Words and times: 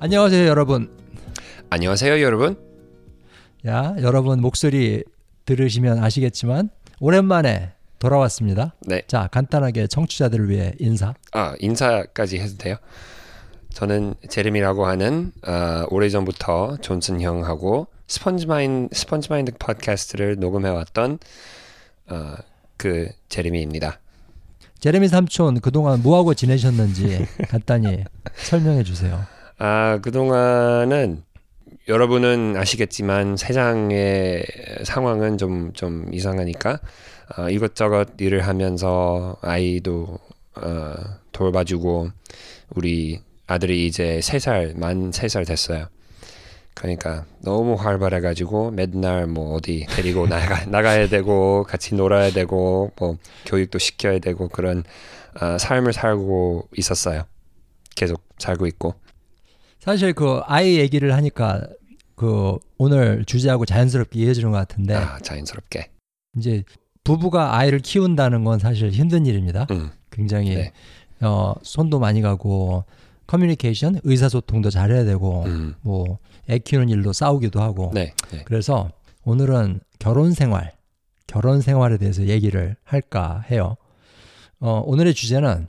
안녕하세요, 0.00 0.46
여러분. 0.46 0.96
안녕하세요, 1.70 2.20
여러분. 2.22 2.56
야, 3.66 3.96
여러분 4.00 4.40
목소리 4.40 5.02
들으시면 5.44 5.98
아시겠지만 5.98 6.70
오랜만에 7.00 7.72
돌아왔습니다. 7.98 8.76
네. 8.86 9.02
자, 9.08 9.26
간단하게 9.32 9.88
청취자들을 9.88 10.50
위해 10.50 10.72
인사. 10.78 11.14
아, 11.32 11.56
인사까지 11.58 12.38
해도 12.38 12.56
돼요? 12.58 12.76
저는 13.72 14.14
제레미라고 14.28 14.86
하는 14.86 15.32
어, 15.44 15.84
오래전부터 15.90 16.76
존슨 16.80 17.20
형하고 17.20 17.88
스펀지마인 18.06 18.90
스펀지마인드 18.92 19.52
팟캐스트를 19.58 20.36
녹음해 20.38 20.68
왔던 20.68 21.18
어, 22.10 22.34
그 22.76 23.08
제레미입니다. 23.28 23.98
제레미 24.78 25.08
삼촌 25.08 25.58
그동안 25.60 26.04
뭐 26.04 26.16
하고 26.18 26.34
지내셨는지 26.34 27.26
간단히 27.48 28.04
설명해 28.36 28.84
주세요. 28.84 29.26
아, 29.58 29.98
그동안은 30.02 31.22
여러분은 31.88 32.56
아시겠지만 32.56 33.36
세상의 33.36 34.44
상황은 34.84 35.38
좀, 35.38 35.72
좀 35.72 36.12
이상하니까 36.12 36.80
어, 37.36 37.50
이것저것 37.50 38.10
일을 38.18 38.46
하면서 38.46 39.36
아이도 39.42 40.18
어, 40.56 40.94
돌봐주고 41.32 42.10
우리 42.74 43.20
아들이 43.46 43.86
이제 43.86 44.20
세 44.22 44.38
살, 44.38 44.74
만 44.76 45.10
세 45.12 45.28
살 45.28 45.44
됐어요. 45.44 45.86
그러니까 46.74 47.24
너무 47.42 47.74
활발해가지고 47.74 48.70
맨날 48.70 49.26
뭐 49.26 49.54
어디 49.56 49.84
데리고 49.90 50.28
나가, 50.28 50.64
나가야 50.70 51.08
되고 51.08 51.64
같이 51.64 51.94
놀아야 51.96 52.30
되고 52.30 52.92
뭐 52.96 53.16
교육도 53.46 53.78
시켜야 53.78 54.18
되고 54.20 54.48
그런 54.48 54.84
어, 55.40 55.58
삶을 55.58 55.92
살고 55.92 56.68
있었어요. 56.76 57.24
계속 57.96 58.22
살고 58.38 58.66
있고. 58.68 58.94
사실 59.88 60.12
그 60.12 60.42
아이 60.44 60.76
얘기를 60.76 61.14
하니까 61.14 61.66
그 62.14 62.58
오늘 62.76 63.24
주제하고 63.24 63.64
자연스럽게 63.64 64.20
이어지는 64.20 64.50
것 64.50 64.58
같은데 64.58 64.92
아, 64.92 65.18
자연스럽게. 65.20 65.88
이제 66.36 66.62
부부가 67.04 67.56
아이를 67.56 67.78
키운다는 67.78 68.44
건 68.44 68.58
사실 68.58 68.90
힘든 68.90 69.24
일입니다. 69.24 69.66
음, 69.70 69.90
굉장히 70.10 70.56
네. 70.56 70.72
어, 71.22 71.54
손도 71.62 72.00
많이 72.00 72.20
가고 72.20 72.84
커뮤니케이션, 73.26 73.98
의사소통도 74.04 74.68
잘해야 74.68 75.04
되고 75.04 75.44
음, 75.44 75.74
뭐애 75.80 76.58
키우는 76.62 76.90
일도 76.90 77.14
싸우기도 77.14 77.62
하고 77.62 77.90
네, 77.94 78.12
네. 78.30 78.42
그래서 78.44 78.90
오늘은 79.24 79.80
결혼 79.98 80.34
생활, 80.34 80.74
결혼 81.26 81.62
생활에 81.62 81.96
대해서 81.96 82.26
얘기를 82.26 82.76
할까 82.84 83.42
해요. 83.50 83.78
어, 84.60 84.82
오늘의 84.84 85.14
주제는 85.14 85.66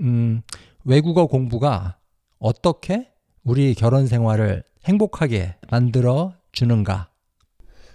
음, 0.00 0.40
외국어 0.86 1.26
공부가 1.26 1.98
어떻게 2.38 3.11
우리 3.44 3.74
결혼 3.74 4.06
생활을 4.06 4.62
행복하게 4.84 5.56
만들어 5.70 6.34
주는가? 6.52 7.08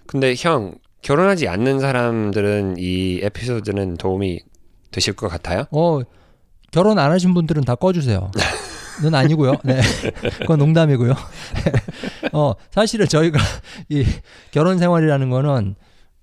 근데 0.06 0.34
형 0.38 0.76
결혼하지 1.02 1.48
않는 1.48 1.80
사람들은 1.80 2.76
이 2.80 3.20
에피소드는 3.24 3.98
도움이 3.98 4.40
되실 4.92 5.14
것 5.14 5.28
같아요? 5.28 5.66
어, 5.72 6.00
결혼 6.72 7.00
안 7.00 7.12
하신 7.12 7.34
분들은 7.34 7.64
다 7.64 7.76
꺼주세요. 7.76 8.32
는 9.02 9.14
아니고요. 9.14 9.54
네. 9.64 9.80
그건 10.42 10.58
농담이고요. 10.60 11.14
어, 12.34 12.54
사실은 12.72 13.08
저희가 13.08 13.38
이 13.90 14.04
결혼 14.52 14.80
생활이라는 14.80 15.30
거는 15.30 15.76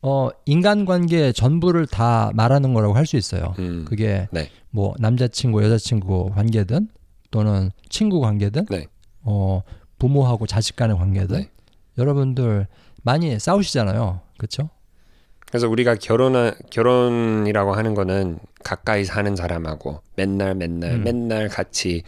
어, 0.03 0.29
인간관계 0.45 1.33
전부를 1.33 1.87
다 1.87 2.31
말하는 2.35 2.75
거라고 2.75 2.95
할 2.95 3.07
수 3.07 3.17
있어요. 3.17 3.55
음, 3.61 3.85
그게 3.89 4.27
네. 4.33 4.51
뭐 4.71 4.95
남자친구, 4.99 5.63
여자친구 5.63 6.31
관계든 6.35 6.89
또는 7.31 7.71
친구 7.89 8.21
관계든 8.21 8.67
네. 8.69 8.87
어, 9.25 9.63
부모하고 9.99 10.47
자식 10.47 10.77
간의 10.77 10.97
관계든 10.97 11.39
네. 11.39 11.51
여러분들 11.99 12.67
많이 13.03 13.39
싸우시잖아요. 13.39 14.21
그렇죠? 14.39 14.71
그래서 15.47 15.69
우리가 15.69 15.95
결혼 15.95 16.53
결혼이라고 16.71 17.75
하는 17.75 17.95
거는 17.95 18.39
가까이 18.65 19.05
사는 19.05 19.37
사람하고 19.37 20.03
맨날 20.17 20.55
맨날 20.55 20.95
음. 20.95 21.05
맨날 21.05 21.49
같이 21.49 22.03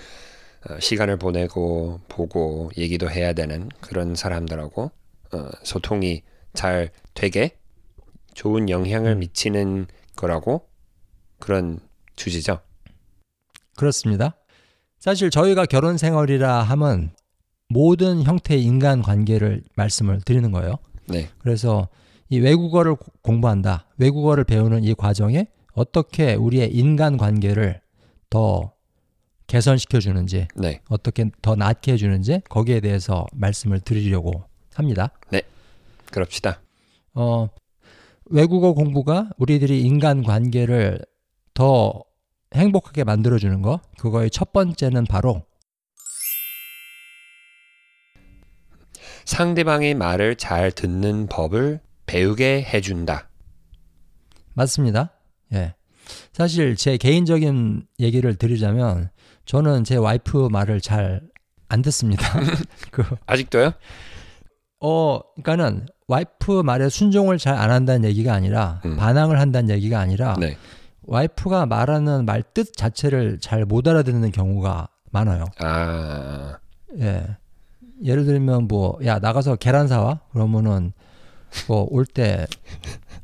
어, 0.68 0.80
시간을 0.80 1.16
보내고 1.18 2.00
보고 2.08 2.70
얘기도 2.76 3.08
해야 3.08 3.32
되는 3.32 3.68
그런 3.80 4.14
사람들하고 4.14 4.90
어, 5.32 5.48
소통이 5.62 6.22
잘 6.54 6.90
되게 7.14 7.56
좋은 8.34 8.68
영향을 8.68 9.12
음. 9.12 9.18
미치는 9.20 9.86
거라고 10.16 10.68
그런 11.38 11.78
주제죠. 12.16 12.60
그렇습니다. 13.76 14.36
사실 14.98 15.30
저희가 15.30 15.66
결혼 15.66 15.98
생활이라 15.98 16.62
하면 16.62 17.10
모든 17.68 18.22
형태의 18.22 18.62
인간 18.62 19.02
관계를 19.02 19.62
말씀을 19.76 20.20
드리는 20.22 20.50
거예요. 20.52 20.76
네, 21.08 21.28
그래서 21.38 21.88
이 22.28 22.38
외국어를 22.38 22.94
고- 22.96 23.12
공부한다. 23.22 23.86
외국어를 23.98 24.44
배우는 24.44 24.84
이 24.84 24.94
과정에 24.94 25.46
어떻게 25.72 26.34
우리의 26.34 26.72
인간 26.74 27.16
관계를 27.16 27.80
더 28.30 28.72
개선시켜 29.46 30.00
주는지, 30.00 30.48
네, 30.56 30.80
어떻게 30.88 31.30
더 31.42 31.54
낫게 31.54 31.92
해 31.92 31.96
주는지 31.96 32.40
거기에 32.48 32.80
대해서 32.80 33.26
말씀을 33.32 33.80
드리려고 33.80 34.44
합니다. 34.74 35.10
그럽시다. 36.10 36.60
어, 37.14 37.48
외국어 38.26 38.72
공부가 38.74 39.30
우리들이 39.38 39.82
인간 39.82 40.22
관계를 40.22 41.00
더 41.54 42.04
행복하게 42.54 43.04
만들어 43.04 43.38
주는 43.38 43.62
거. 43.62 43.80
그거의 43.98 44.30
첫 44.30 44.52
번째는 44.52 45.04
바로 45.06 45.44
상대방의 49.24 49.94
말을 49.94 50.36
잘 50.36 50.70
듣는 50.70 51.26
법을 51.26 51.80
배우게 52.06 52.62
해준다. 52.62 53.28
맞습니다. 54.54 55.12
예. 55.52 55.74
사실 56.32 56.76
제 56.76 56.96
개인적인 56.96 57.86
얘기를 57.98 58.36
드리자면 58.36 59.10
저는 59.44 59.84
제 59.84 59.96
와이프 59.96 60.48
말을 60.50 60.80
잘 60.80 61.20
안 61.68 61.82
듣습니다. 61.82 62.24
그, 62.90 63.02
아직도요? 63.26 63.72
어, 64.80 65.20
그러니까는 65.42 65.86
와이프 66.08 66.62
말에 66.62 66.88
순종을 66.88 67.38
잘 67.38 67.56
안 67.56 67.70
한다는 67.70 68.04
얘기가 68.08 68.32
아니라 68.34 68.80
음. 68.84 68.96
반항을 68.96 69.40
한다는 69.40 69.70
얘기가 69.70 69.98
아니라 69.98 70.36
네. 70.38 70.56
와이프가 71.06 71.66
말하는 71.66 72.24
말 72.26 72.42
뜻 72.42 72.72
자체를 72.76 73.38
잘 73.40 73.64
못 73.64 73.86
알아듣는 73.88 74.32
경우가 74.32 74.88
많아요. 75.12 75.46
아, 75.60 76.58
예. 76.98 77.24
예를 78.04 78.24
들면 78.24 78.68
뭐 78.68 78.98
야 79.04 79.18
나가서 79.18 79.56
계란 79.56 79.88
사와 79.88 80.20
그러면은 80.32 80.92
뭐 81.68 81.86
올 81.90 82.04
때 82.04 82.46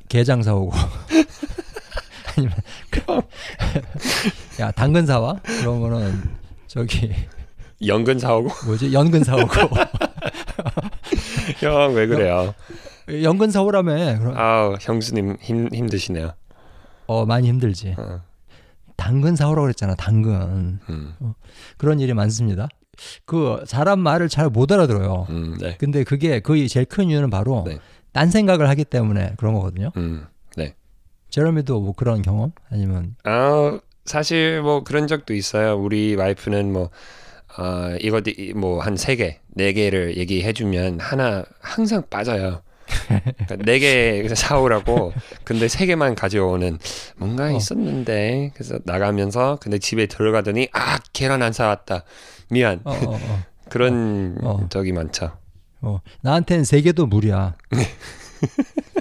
게장 0.09 0.43
사오고 0.43 0.73
아니면 2.37 2.55
야 4.61 4.71
당근 4.71 5.05
사와 5.07 5.41
그러면은 5.43 6.23
저기 6.67 7.13
연근 7.87 8.19
사오고 8.19 8.49
뭐지 8.67 8.93
연근 8.95 9.25
사오고 9.25 9.51
형 11.61 11.95
왜 11.95 12.07
그래요? 12.07 12.55
연근 13.23 13.51
사오라며 13.51 14.35
아우 14.37 14.77
형수님 14.81 15.37
힘 15.41 15.69
힘드시네요. 15.73 16.33
어 17.13 17.27
많이 17.27 17.47
힘들지. 17.49 17.95
어, 17.99 18.23
당근 18.97 19.37
사오라고 19.37 19.63
그랬잖아 19.65 19.95
당근. 19.97 20.79
음, 20.89 21.15
그런 21.77 22.01
일이 22.01 22.15
많습니다. 22.15 22.69
그 23.27 23.63
사람 23.67 24.01
말을 24.01 24.29
잘 24.29 24.49
못 24.49 24.71
알아들어요. 24.73 25.27
음, 25.31 25.59
네, 25.61 25.77
근데 25.79 26.05
그게 26.05 26.41
거의 26.41 26.69
제일 26.69 26.87
큰 26.87 27.11
이유는 27.11 27.29
바로 27.31 27.65
네. 27.67 27.79
딴 28.13 28.31
생각을 28.31 28.69
하기 28.69 28.85
때문에 28.85 29.35
그런 29.37 29.55
거거든요. 29.55 29.91
음, 29.97 30.27
네. 30.57 30.75
제러미도 31.31 31.81
뭐 31.81 31.93
그런 31.95 32.23
경험? 32.23 32.53
아니면? 32.71 33.17
아 33.25 33.79
사실 34.05 34.63
뭐 34.63 34.83
그런 34.85 35.07
적도 35.07 35.35
있어요. 35.35 35.77
우리 35.79 36.15
와이프는 36.15 36.73
뭐 36.73 36.91
어, 37.59 37.97
이거 38.01 38.23
뭐한 38.57 38.97
세 38.97 39.17
개, 39.17 39.41
네 39.49 39.73
개를 39.75 40.17
얘기해 40.17 40.53
주면 40.55 41.01
하나 41.01 41.45
항상 41.61 42.03
빠져요. 42.09 42.63
그러니까 42.87 43.57
네개 43.57 44.29
사오라고 44.35 45.13
근데 45.45 45.69
세 45.69 45.87
개만 45.87 46.15
가져오는 46.15 46.79
뭔가 47.17 47.47
어. 47.47 47.51
있었는데 47.57 48.53
그래서 48.55 48.79
나가면서 48.85 49.59
근데 49.61 49.79
집에 49.79 50.07
들어가더니 50.07 50.69
아 50.73 50.99
계란 51.13 51.43
안 51.43 51.53
사왔다 51.53 52.05
미안 52.51 52.81
어, 52.85 52.93
어, 52.93 53.15
어. 53.15 53.43
그런 53.69 54.39
어, 54.43 54.51
어. 54.51 54.69
적이 54.69 54.93
많죠. 54.93 55.37
어, 55.81 56.01
나한테는 56.21 56.65
세 56.65 56.81
개도 56.81 57.07
무리야. 57.07 57.57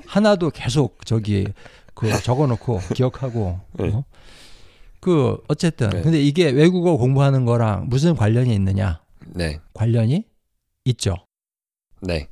하나도 0.07 0.49
계속 0.49 1.05
저기 1.05 1.47
그 1.93 2.09
적어놓고 2.21 2.79
기억하고. 2.93 3.59
네. 3.73 3.89
어? 3.89 4.03
그 4.99 5.41
어쨌든 5.47 5.89
네. 5.89 6.01
근데 6.01 6.21
이게 6.21 6.49
외국어 6.51 6.95
공부하는 6.95 7.43
거랑 7.45 7.87
무슨 7.89 8.15
관련이 8.15 8.53
있느냐? 8.53 9.01
네, 9.25 9.59
관련이 9.73 10.25
있죠. 10.85 11.15
네. 12.01 12.27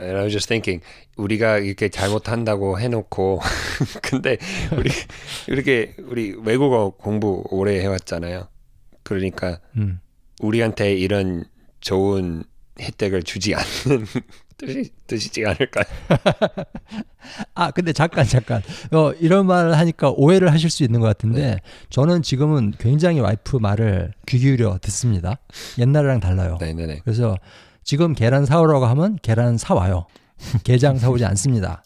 And 0.00 0.16
I 0.16 0.22
was 0.24 0.32
just 0.32 0.48
thinking 0.48 0.84
우리가 1.16 1.58
이렇게 1.58 1.88
잘못한다고 1.88 2.80
해놓고 2.80 3.40
근데 4.02 4.38
우리 4.76 4.90
이렇게 5.46 5.94
우리 6.04 6.34
외국어 6.44 6.90
공부 6.90 7.44
오래 7.50 7.80
해왔잖아요. 7.80 8.48
그러니까 9.02 9.60
음. 9.76 10.00
우리한테 10.40 10.94
이런 10.94 11.44
좋은 11.80 12.44
혜택을 12.80 13.22
주지 13.22 13.54
않는 13.54 14.06
뜻이, 14.56 14.90
뜻이지 15.06 15.44
않을까요? 15.46 15.84
아, 17.54 17.70
근데 17.70 17.92
잠깐, 17.92 18.24
잠깐. 18.24 18.62
어, 18.92 19.12
이런 19.20 19.46
말을 19.46 19.76
하니까 19.76 20.10
오해를 20.10 20.52
하실 20.52 20.70
수 20.70 20.84
있는 20.84 21.00
것 21.00 21.06
같은데, 21.06 21.40
네. 21.40 21.56
저는 21.90 22.22
지금은 22.22 22.72
굉장히 22.78 23.20
와이프 23.20 23.56
말을 23.56 24.12
귀 24.26 24.38
기울여 24.38 24.78
듣습니다. 24.80 25.38
옛날이랑 25.78 26.20
달라요. 26.20 26.58
네네네. 26.60 27.00
그래서 27.04 27.36
지금 27.84 28.14
계란 28.14 28.46
사오라고 28.46 28.86
하면 28.86 29.18
계란 29.22 29.56
사와요. 29.58 30.06
게장 30.64 30.98
사오지 30.98 31.24
않습니다. 31.26 31.84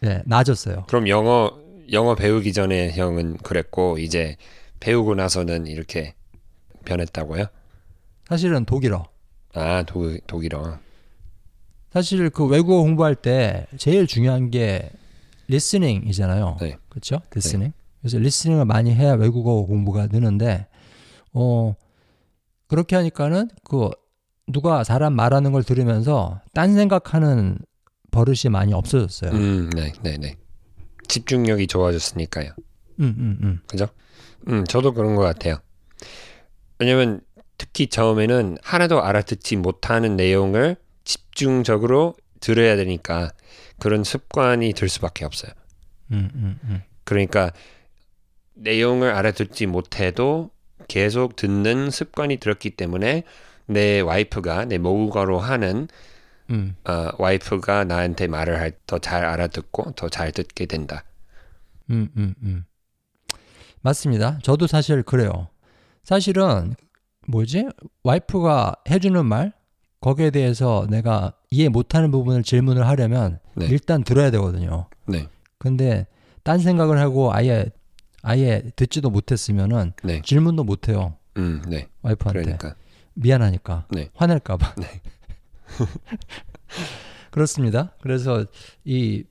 네, 0.00 0.22
나아졌어요. 0.26 0.84
그럼 0.88 1.08
영어 1.08 1.52
영어 1.92 2.14
배우기 2.14 2.52
전에 2.52 2.92
형은 2.92 3.38
그랬고 3.38 3.98
이제 3.98 4.36
배우고 4.80 5.14
나서는 5.14 5.66
이렇게 5.66 6.14
변했다고요? 6.84 7.46
사실은 8.28 8.64
독일어. 8.64 9.04
아 9.54 9.84
독, 9.84 10.18
독일어. 10.26 10.78
사실 11.90 12.28
그 12.30 12.44
외국어 12.46 12.82
공부할 12.82 13.14
때 13.14 13.66
제일 13.76 14.06
중요한 14.06 14.50
게 14.50 14.90
listening이잖아요. 15.46 16.56
네. 16.60 16.76
그렇죠? 16.88 17.20
listening. 17.34 17.72
그래서 18.00 18.18
listening을 18.18 18.64
많이 18.64 18.92
해야 18.92 19.12
외국어 19.12 19.64
공부가 19.64 20.06
느는데 20.06 20.66
어 21.32 21.74
그렇게 22.66 22.96
하니까는 22.96 23.48
그 23.62 23.90
누가 24.46 24.84
사람 24.84 25.14
말하는 25.14 25.52
걸 25.52 25.62
들으면서 25.62 26.40
딴 26.52 26.74
생각하는 26.74 27.58
버릇이 28.10 28.50
많이 28.50 28.72
없어졌어요. 28.72 29.32
음, 29.32 29.36
음, 29.36 29.70
네, 29.70 29.92
네, 30.02 30.16
네. 30.18 30.36
집중력이 31.08 31.66
좋아졌으니까요. 31.66 32.50
음, 33.00 33.38
음. 33.42 33.60
그죠? 33.66 33.88
음, 34.48 34.64
저도 34.64 34.92
그런 34.94 35.16
것 35.16 35.22
같아요. 35.22 35.58
왜냐면 36.78 37.20
특히 37.58 37.88
처음에는 37.88 38.58
하나도 38.62 39.02
알아듣지 39.02 39.56
못하는 39.56 40.16
내용을 40.16 40.76
집중적으로 41.04 42.14
들어야 42.40 42.76
되니까 42.76 43.32
그런 43.78 44.04
습관이 44.04 44.74
들 44.74 44.88
수밖에 44.88 45.24
없어요. 45.24 45.52
음, 46.12 46.30
음, 46.34 46.58
음. 46.64 46.82
그러니까 47.04 47.52
내용을 48.54 49.10
알아듣지 49.10 49.66
못해도 49.66 50.50
계속 50.88 51.36
듣는 51.36 51.90
습관이 51.90 52.36
들었기 52.36 52.70
때문에 52.70 53.24
내 53.66 54.00
와이프가 54.00 54.66
내 54.66 54.78
모국어로 54.78 55.38
하는 55.38 55.88
음. 56.50 56.76
어, 56.84 57.10
와이프가 57.18 57.84
나한테 57.84 58.26
말을 58.26 58.58
할 58.60 58.72
더 58.86 58.98
잘 58.98 59.24
알아듣고 59.24 59.92
더 59.92 60.08
잘 60.08 60.30
듣게 60.32 60.66
된다. 60.66 61.04
음, 61.90 62.08
음, 62.16 62.34
음. 62.42 62.64
맞습니다. 63.80 64.38
저도 64.42 64.66
사실 64.66 65.02
그래요. 65.02 65.48
사실은 66.02 66.74
뭐지? 67.28 67.66
와이프가 68.02 68.76
해주는 68.90 69.24
말 69.24 69.52
거기에 70.00 70.30
대해서 70.30 70.86
내가 70.90 71.32
이해 71.50 71.68
못하는 71.70 72.10
부분을 72.10 72.42
질문을 72.42 72.86
하려면 72.86 73.38
네. 73.54 73.66
일단 73.66 74.04
들어야 74.04 74.30
되거든요. 74.32 74.88
네, 75.06 75.28
근데 75.58 76.06
딴 76.42 76.58
생각을 76.58 76.98
하고 76.98 77.32
아예 77.32 77.66
아예 78.22 78.62
듣지도 78.76 79.08
못했으면은 79.10 79.92
네, 80.02 80.20
질문도 80.22 80.64
못해요. 80.64 81.16
음, 81.38 81.62
네. 81.68 81.88
와이프한테 82.02 82.42
그러니까 82.42 82.74
미안하니까 83.14 83.86
네. 83.90 84.10
화낼까봐. 84.14 84.74
네. 84.76 84.86
그렇습니다. 87.30 87.94
그래서 88.00 88.44
이 88.84 89.24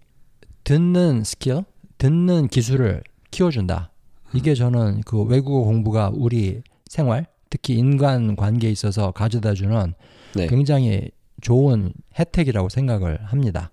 듣는 0.63 1.23
스킬, 1.23 1.63
듣는 1.97 2.47
기술을 2.47 3.03
키워준다. 3.31 3.91
이게 4.33 4.55
저는 4.55 5.01
그 5.01 5.21
외국어 5.23 5.63
공부가 5.65 6.09
우리 6.13 6.61
생활, 6.85 7.27
특히 7.49 7.75
인간 7.75 8.35
관계에 8.35 8.71
있어서 8.71 9.11
가져다주는 9.11 9.93
네. 10.35 10.47
굉장히 10.47 11.11
좋은 11.41 11.93
혜택이라고 12.17 12.69
생각을 12.69 13.23
합니다. 13.25 13.71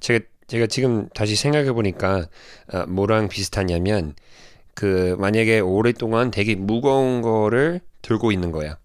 제가 0.00 0.24
제가 0.46 0.66
지금 0.66 1.08
다시 1.14 1.36
생각해 1.36 1.72
보니까 1.72 2.26
어, 2.72 2.86
뭐랑 2.86 3.28
비슷하냐면 3.28 4.14
그 4.74 5.16
만약에 5.18 5.60
오랫동안 5.60 6.30
되게 6.30 6.54
무거운 6.54 7.22
거를 7.22 7.80
들고 8.02 8.32
있는 8.32 8.50
거야. 8.52 8.76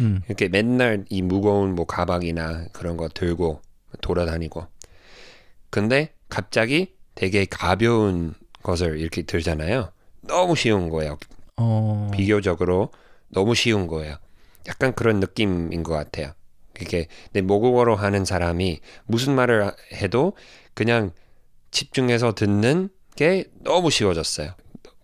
음, 0.00 0.22
이렇게 0.26 0.48
맨날 0.48 1.04
이 1.08 1.22
무거운 1.22 1.74
뭐 1.74 1.86
가방이나 1.86 2.66
그런 2.72 2.96
거 2.96 3.08
들고 3.08 3.60
돌아다니고. 4.00 4.66
근데 5.70 6.14
갑자기 6.28 6.94
되게 7.14 7.44
가벼운 7.44 8.34
것을 8.62 8.98
이렇게 8.98 9.22
들잖아요. 9.22 9.92
너무 10.22 10.56
쉬운 10.56 10.88
거예요. 10.88 11.18
어, 11.56 12.10
비교적으로 12.12 12.90
너무 13.28 13.54
쉬운 13.54 13.86
거예요. 13.86 14.16
약간 14.66 14.94
그런 14.94 15.20
느낌인 15.20 15.82
것 15.82 15.92
같아요. 15.92 16.32
그게 16.74 17.08
내 17.32 17.40
모국어로 17.40 17.96
하는 17.96 18.24
사람이 18.24 18.80
무슨 19.06 19.34
말을 19.34 19.72
해도 19.92 20.34
그냥 20.74 21.12
집중해서 21.70 22.34
듣는 22.34 22.88
게 23.16 23.44
너무 23.60 23.90
쉬워졌어요. 23.90 24.54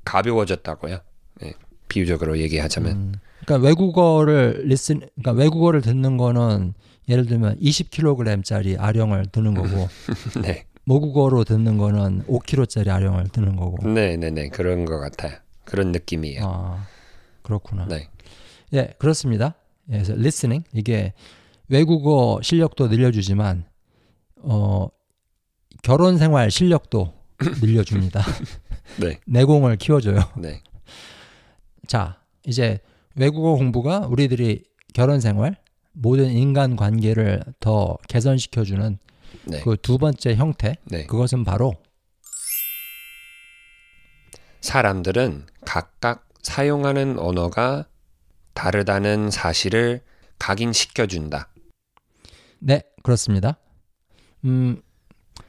가벼워졌다고요. 0.04 1.00
네, 1.42 1.54
비유적으로 1.88 2.38
얘기하자면. 2.38 2.92
음, 2.92 3.14
그러니까 3.44 3.66
외국어를 3.68 4.62
리슨, 4.64 5.00
그러니까 5.00 5.32
외국어를 5.32 5.80
듣는 5.80 6.16
거는 6.16 6.74
예를 7.08 7.26
들면 7.26 7.60
20kg짜리 7.60 8.80
아령을 8.80 9.26
듣는 9.26 9.54
거고 9.54 9.88
네, 10.42 10.66
모국어로 10.84 11.44
듣는 11.44 11.78
거는 11.78 12.24
5kg짜리 12.26 12.88
아령을 12.88 13.28
듣는 13.28 13.56
거고. 13.56 13.86
네, 13.88 14.16
네, 14.16 14.30
네, 14.30 14.48
그런 14.48 14.84
것 14.84 14.98
같아요. 14.98 15.38
그런 15.64 15.92
느낌이에요. 15.92 16.42
아, 16.44 16.86
그렇구나. 17.42 17.86
네, 17.86 18.08
예, 18.72 18.94
그렇습니다. 18.98 19.54
예, 19.90 19.94
그래서 19.94 20.14
listening 20.14 20.64
이게 20.72 21.12
외국어 21.68 22.40
실력도 22.42 22.88
늘려주지만 22.88 23.64
어 24.42 24.88
결혼 25.82 26.18
생활 26.18 26.50
실력도 26.50 27.12
늘려줍니다. 27.62 28.22
네, 29.00 29.20
내공을 29.26 29.76
키워줘요. 29.76 30.20
네, 30.36 30.62
자, 31.86 32.20
이제 32.44 32.80
외국어 33.16 33.54
공부가 33.56 34.00
우리들이 34.00 34.62
결혼 34.92 35.20
생활 35.20 35.56
모든 35.92 36.30
인간 36.30 36.76
관계를 36.76 37.42
더 37.60 37.96
개선시켜주는 38.08 38.98
네, 39.44 39.60
그두 39.62 39.98
번째 39.98 40.34
형태 40.34 40.76
네. 40.84 41.06
그것은 41.06 41.44
바로 41.44 41.74
사람들은 44.60 45.46
각각 45.64 46.28
사용하는 46.42 47.18
언어가 47.18 47.86
다르다는 48.52 49.30
사실을 49.30 50.02
각인시켜준다. 50.38 51.48
네 52.58 52.82
그렇습니다. 53.02 53.58
음 54.44 54.82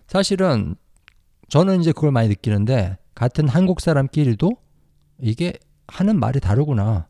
사실은 0.08 0.76
저는 1.50 1.82
이제 1.82 1.92
그걸 1.92 2.12
많이 2.12 2.30
느끼는데 2.30 2.98
같은 3.16 3.48
한국 3.48 3.82
사람끼리도 3.82 4.52
이게 5.20 5.54
하는 5.88 6.20
말이 6.20 6.40
다르구나. 6.40 7.08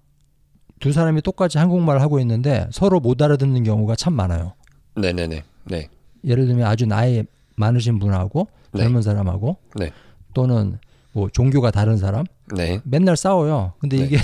두 0.80 0.92
사람이 0.92 1.22
똑같이 1.22 1.58
한국말을 1.58 2.02
하고 2.02 2.20
있는데 2.20 2.68
서로 2.72 3.00
못 3.00 3.22
알아듣는 3.22 3.64
경우가 3.64 3.96
참 3.96 4.14
많아요. 4.14 4.54
네, 4.96 5.14
네, 5.14 5.28
네, 5.28 5.44
네, 5.66 5.90
예를 6.24 6.48
들면 6.48 6.66
아주 6.68 6.86
나이 6.86 7.24
많으신 7.56 8.00
분하고 8.00 8.48
네. 8.74 8.84
젊은 8.84 9.02
사람하고 9.02 9.58
네. 9.76 9.92
또는 10.34 10.78
뭐 11.12 11.30
종교가 11.30 11.72
다른 11.72 11.98
사람 11.98 12.26
네, 12.56 12.80
맨날 12.84 13.18
싸워요. 13.18 13.74
근데 13.80 13.98
네. 13.98 14.04
이게 14.06 14.18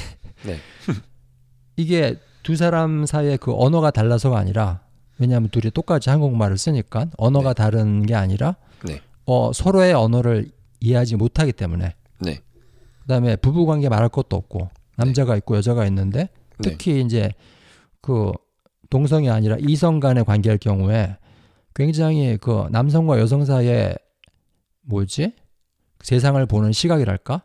네. 0.46 0.58
이게 1.76 2.16
두 2.44 2.56
사람 2.56 3.06
사이의 3.06 3.38
그 3.38 3.54
언어가 3.56 3.90
달라서가 3.90 4.38
아니라 4.38 4.82
왜냐하면 5.18 5.50
둘이 5.50 5.72
똑같이 5.72 6.10
한국말을 6.10 6.58
쓰니까 6.58 7.08
언어가 7.18 7.54
다른 7.54 8.06
게 8.06 8.16
아니라 8.16 8.56
네. 8.86 9.02
어, 9.26 9.52
서로의 9.54 9.94
언어를 9.94 10.52
이해하지 10.80 11.16
못하기 11.16 11.54
때문에 11.54 11.96
네, 12.20 12.40
그다음에 13.04 13.36
부부 13.38 13.66
관계 13.66 13.90
말할 13.90 14.10
것도 14.10 14.36
없고 14.36 14.70
남자가 14.98 15.36
있고 15.38 15.56
여자가 15.56 15.86
있는데 15.88 16.20
네, 16.20 16.30
특히 16.63 17.01
이제 17.01 17.32
그 18.01 18.32
동성이 18.89 19.29
아니라 19.29 19.58
이성 19.60 20.00
간의 20.00 20.25
관계일 20.25 20.58
경우에 20.58 21.17
굉장히 21.75 22.38
그 22.38 22.67
남성과 22.72 23.20
여성 23.20 23.46
사이에 23.46 23.96
뭐지 24.82 25.34
세상을 26.01 26.46
보는 26.46 26.72
시각이랄까 26.74 27.41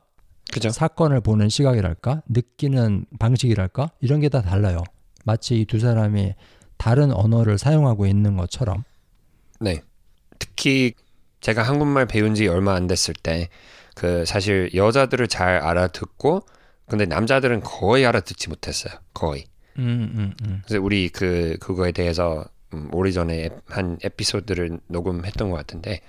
그죠? 0.52 0.70
사건을 0.70 1.20
보는 1.20 1.48
시각이랄까 1.48 2.22
느끼는 2.28 3.06
방식이랄까 3.18 3.90
이런 4.00 4.20
게 4.20 4.28
다 4.28 4.42
달라요. 4.42 4.82
마치 5.24 5.60
이 5.60 5.64
두 5.66 5.78
사람이 5.78 6.34
다른 6.78 7.12
언어를 7.12 7.58
사용하고 7.58 8.06
있는 8.06 8.36
것처럼. 8.36 8.84
네. 9.60 9.82
특히 10.38 10.94
제가 11.40 11.62
한국말 11.62 12.06
배운 12.06 12.34
지 12.34 12.46
얼마 12.48 12.74
안 12.74 12.86
됐을 12.86 13.14
때 13.14 13.48
그 13.94 14.24
사실 14.24 14.70
여자들을 14.74 15.26
잘 15.26 15.56
알아듣고 15.58 16.42
근데 16.88 17.06
남자들은 17.06 17.60
거의 17.60 18.06
알아듣지 18.06 18.48
못했어요. 18.48 18.94
거의. 19.14 19.44
음, 19.78 20.10
음, 20.14 20.34
음. 20.44 20.62
그래서 20.64 20.82
우리 20.82 21.08
그 21.08 21.56
그거에 21.60 21.92
대해서 21.92 22.44
음, 22.74 22.88
오래전에 22.92 23.44
에- 23.44 23.50
한 23.66 23.98
에피소드를 24.02 24.80
녹음했던 24.88 25.50
것 25.50 25.56
같은데 25.56 26.00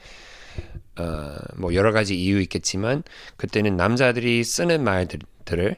어, 0.98 1.36
뭐 1.55 1.74
여러 1.74 1.91
가지 1.91 2.19
이유 2.19 2.41
있겠지만 2.41 3.03
그때는 3.38 3.77
남자들이 3.77 4.43
쓰는 4.43 4.83
말들을 4.83 5.77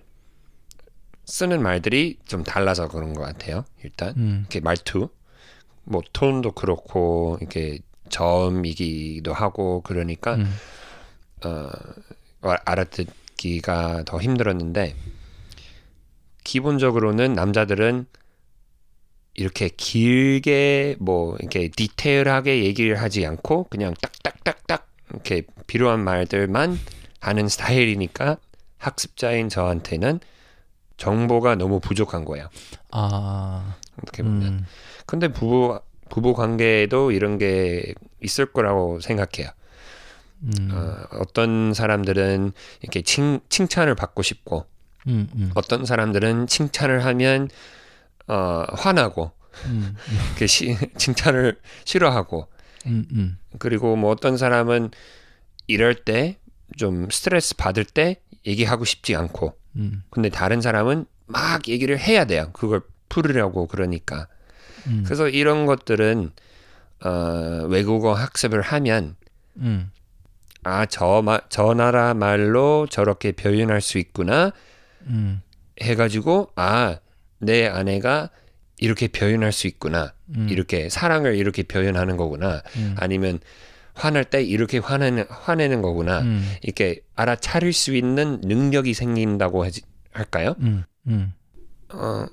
쓰는 1.26 1.62
말들이 1.62 2.18
좀 2.26 2.44
달라서 2.44 2.88
그런 2.88 3.14
것 3.14 3.22
같아요. 3.22 3.64
일단 3.84 4.14
음. 4.18 4.38
이렇게 4.42 4.60
말투, 4.60 5.10
뭐 5.84 6.02
톤도 6.14 6.54
그렇고 6.54 7.38
이렇게 7.42 7.80
저음이기도 8.10 9.34
하고 9.34 9.82
그러니까 9.82 10.36
음. 10.36 10.54
어, 11.46 11.70
알아듣 12.66 13.08
기가 13.42 14.04
더 14.06 14.20
힘들었는데 14.20 14.94
기본적으로는 16.44 17.34
남자들은 17.34 18.06
이렇게 19.34 19.70
길게 19.70 20.98
뭐 21.00 21.36
이렇게 21.40 21.70
디테일하게 21.70 22.64
얘기를 22.64 23.02
하지 23.02 23.26
않고 23.26 23.66
그냥 23.72 23.96
딱딱딱딱 24.00 24.88
이렇게 25.10 25.42
필요한 25.66 26.04
말들만 26.04 26.78
하는 27.20 27.48
스타일이니까 27.48 28.38
학습자인 28.78 29.50
저한테는 29.50 30.20
정보가 30.98 31.56
너무 31.56 31.80
부족한 31.80 32.26
거예요. 32.26 32.48
아. 32.92 33.76
어떻게 34.04 34.22
보면. 34.22 34.44
음. 34.44 34.66
근데 35.08 35.30
부부 35.30 35.80
부부 36.10 36.36
관계에도 36.36 37.12
이런 37.12 37.40
게 37.40 37.96
있을 38.22 38.52
거라고 38.52 39.00
생각해요. 39.00 39.50
음. 40.44 40.70
어, 40.72 41.18
어떤 41.20 41.74
사람들은 41.74 42.54
이렇게 42.82 43.02
칭, 43.02 43.40
칭찬을 43.50 43.96
받고 43.96 44.22
싶고 44.22 44.66
음. 45.08 45.30
음. 45.36 45.52
어떤 45.56 45.86
사람들은 45.86 46.48
칭찬을 46.48 47.06
하면 47.06 47.50
어, 48.28 48.66
화나고 48.70 49.32
음. 49.66 49.96
그 50.38 50.48
시, 50.48 50.78
칭찬을 50.98 51.60
싫어하고 51.86 52.48
음. 52.88 53.06
음. 53.12 53.38
그리고 53.60 53.96
뭐 53.96 54.12
어떤 54.12 54.38
사람은 54.38 54.92
이럴 55.68 55.96
때 55.96 56.42
좀 56.78 57.10
스트레스 57.10 57.56
받을 57.56 57.84
때 57.84 58.22
얘기하고 58.46 58.86
싶지 58.86 59.16
않고 59.16 59.54
음. 59.78 60.04
근데 60.10 60.30
다른 60.30 60.62
사람은 60.62 61.06
막 61.28 61.68
얘기를 61.68 61.98
해야 62.00 62.26
돼요. 62.26 62.50
그걸 62.54 62.82
풀으려고 63.10 63.68
그러니까. 63.68 64.28
음. 64.88 65.04
그래서 65.06 65.30
이런 65.30 65.66
것들은 65.66 66.32
어, 67.04 67.66
외국어 67.68 68.14
학습을 68.14 68.62
하면 68.62 69.16
음. 69.58 69.92
아, 70.64 70.86
저, 70.86 71.22
마, 71.24 71.40
저 71.50 71.74
나라 71.74 72.14
말로 72.14 72.88
저렇게 72.90 73.32
표현할 73.32 73.82
수 73.82 73.98
있구나 73.98 74.52
음. 75.08 75.42
해가지고 75.82 76.52
아, 76.56 77.00
내 77.40 77.68
아내가 77.68 78.30
이렇게 78.78 79.08
표현할 79.08 79.52
수 79.52 79.68
있구나. 79.68 80.14
음. 80.36 80.48
이렇게 80.50 80.90
사랑을 80.90 81.36
이렇게 81.36 81.64
표현하는 81.64 82.18
거구나. 82.18 82.62
음. 82.78 82.96
아니면 82.98 83.40
화날 83.94 84.26
때 84.26 84.44
이렇게 84.44 84.80
화내는, 84.80 85.26
화내는 85.30 85.82
거구나. 85.82 86.22
음. 86.22 86.56
이렇게 86.62 87.02
알아차릴 87.16 87.74
수 87.74 87.96
있는 87.96 88.42
능력이 88.42 88.94
생긴다고 88.94 89.64
하지, 89.64 89.82
할까요? 90.12 90.56
음. 90.60 90.84
음. 91.08 91.34
어, 91.94 92.26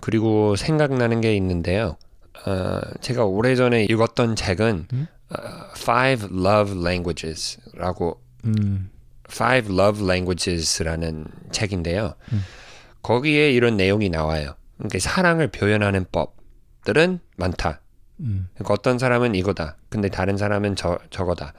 그리고 0.00 0.56
생각나는 0.56 1.20
게 1.20 1.34
있는데요. 1.36 1.96
어, 2.46 2.80
제가 3.00 3.24
오래전에 3.24 3.84
읽었던 3.84 4.36
책은 4.36 4.88
Five 5.76 6.28
Love 6.32 6.80
Languages라고 6.80 8.20
음. 8.44 8.90
Five 9.30 9.72
Love 9.72 10.04
Languages라는 10.04 11.26
책인데요. 11.52 12.14
음. 12.32 12.42
거기에 13.02 13.52
이런 13.52 13.76
내용이 13.76 14.08
나와요. 14.08 14.54
그러니까 14.76 14.98
사랑을 14.98 15.48
표현하는 15.48 16.06
법들은 16.10 17.20
많다. 17.36 17.80
음. 18.20 18.48
그러니까 18.54 18.74
어떤 18.74 18.98
사람은 18.98 19.34
이거다. 19.34 19.76
근데 19.88 20.08
다른 20.08 20.36
사람은 20.36 20.76
저 20.76 20.98
저거다. 21.10 21.54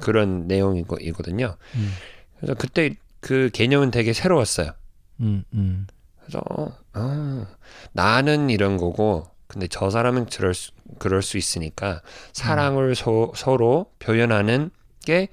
그런 0.00 0.46
내용이거든요. 0.46 1.56
음. 1.76 1.92
그래서 2.38 2.54
그때 2.54 2.96
그 3.20 3.50
개념은 3.52 3.90
되게 3.90 4.12
새로웠어요. 4.12 4.72
음. 5.20 5.44
음. 5.52 5.86
그래서 6.20 6.42
어, 6.48 6.72
아, 6.92 7.46
나는 7.92 8.50
이런 8.50 8.76
거고 8.76 9.28
근데 9.50 9.66
저 9.66 9.90
사람은 9.90 10.26
그럴 10.26 10.54
수, 10.54 10.70
그럴 11.00 11.22
수 11.22 11.36
있으니까 11.36 12.02
사랑을 12.32 12.94
서, 12.94 13.32
서로 13.34 13.92
표현하는 13.98 14.70
게 15.04 15.28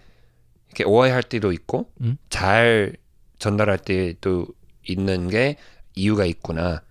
이렇게 0.65 0.85
오해할 0.85 1.21
때도 1.21 1.51
있고 1.51 1.91
음. 2.01 2.17
잘 2.29 2.95
전달할 3.37 3.77
때도 3.77 4.47
있는 4.87 5.29
게 5.29 5.57
이유가 5.93 6.25
있구나 6.25 6.81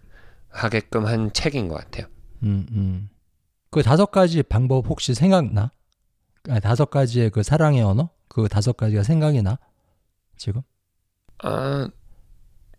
하게끔 0.49 1.04
한 1.04 1.33
책인 1.33 1.66
것 1.66 1.75
같아요. 1.75 2.06
음. 2.45 2.66
음. 2.71 3.11
그 3.71 3.83
다섯 3.83 4.06
가지 4.06 4.45
방법 4.45 4.88
혹시 4.88 5.12
생각나? 5.12 5.73
아니, 6.49 6.61
다섯 6.61 6.90
가지의 6.90 7.30
그 7.30 7.42
사랑의 7.42 7.83
언어? 7.83 8.11
그 8.28 8.47
다섯 8.47 8.76
가지가 8.76 9.02
생각이 9.02 9.42
나? 9.42 9.59
지금? 10.37 10.62
아 11.42 11.88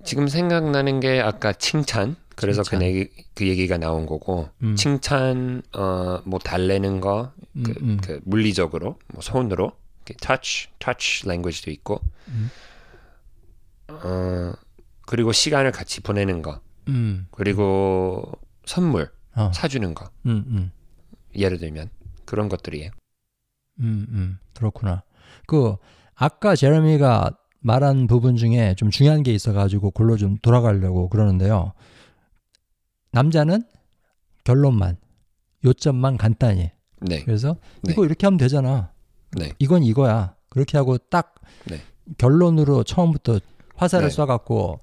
지금 0.06 0.30
생각나는 0.30 1.02
게 1.02 1.20
아까 1.20 1.52
칭찬 1.52 2.16
그래서 2.38 2.62
칭찬. 2.64 2.80
그 2.80 2.86
얘기 2.86 3.10
그 3.34 3.48
얘기가 3.48 3.78
나온 3.78 4.06
거고 4.06 4.50
음. 4.62 4.76
칭찬 4.76 5.64
어뭐 5.74 6.40
달래는 6.44 7.02
거 7.02 7.34
음, 7.56 7.64
그, 7.64 7.74
음. 7.82 7.98
그 8.02 8.22
물리적으로 8.24 9.00
뭐 9.08 9.22
손으로 9.22 9.74
touch 10.22 10.70
touch 10.80 11.28
language도 11.28 11.72
있고 11.72 12.00
음. 12.28 12.50
어 13.90 14.54
그리고 15.08 15.32
시간을 15.32 15.72
같이 15.72 16.02
보내는 16.02 16.44
거 16.44 16.62
음. 16.88 17.28
그리고 17.32 18.32
선물 18.66 19.10
어. 19.36 19.52
사주는 19.54 19.94
거. 19.94 20.10
예를 21.36 21.58
들면 21.58 21.90
그런 22.26 22.50
것들이에요. 22.50 22.92
음, 23.80 24.06
음, 24.10 24.40
그렇구나. 24.54 25.04
그 25.46 25.76
아까 26.16 26.56
제레미가 26.56 27.32
말한 27.60 28.08
부분 28.08 28.36
중에 28.36 28.76
좀 28.76 28.90
중요한 28.90 29.24
게 29.24 29.34
있어가지고 29.34 29.92
글로 29.92 30.18
좀 30.18 30.38
돌아가려고 30.42 31.10
그러는데요. 31.10 31.74
남자는 33.12 33.64
결론만, 34.44 34.98
요점만 35.66 36.18
간단히. 36.18 36.72
네, 37.02 37.24
그래서 37.24 37.58
네. 37.82 37.94
이거 37.94 38.06
이렇게 38.06 38.26
하면 38.26 38.38
되잖아. 38.38 38.92
네, 39.32 39.52
이건 39.60 39.84
이거야. 39.84 40.36
그렇게 40.50 40.78
하고 40.78 40.98
딱 40.98 41.36
네. 41.66 41.82
결론으로 42.18 42.84
처음부터 42.84 43.40
화살을 43.76 44.10
네. 44.10 44.16
쏴갖고 44.16 44.80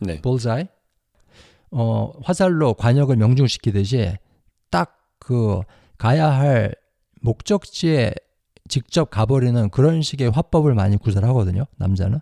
네, 0.00 0.20
볼자이 0.20 0.66
어 1.70 2.12
화살로 2.22 2.74
관역을 2.74 3.16
명중시키듯이 3.16 4.16
딱 4.70 4.98
그 5.28 5.60
가야 5.98 6.30
할 6.30 6.74
목적지에 7.20 8.14
직접 8.66 9.10
가버리는 9.10 9.68
그런 9.68 10.00
식의 10.00 10.30
화법을 10.30 10.74
많이 10.74 10.96
구사하거든요 10.96 11.66
남자는 11.76 12.20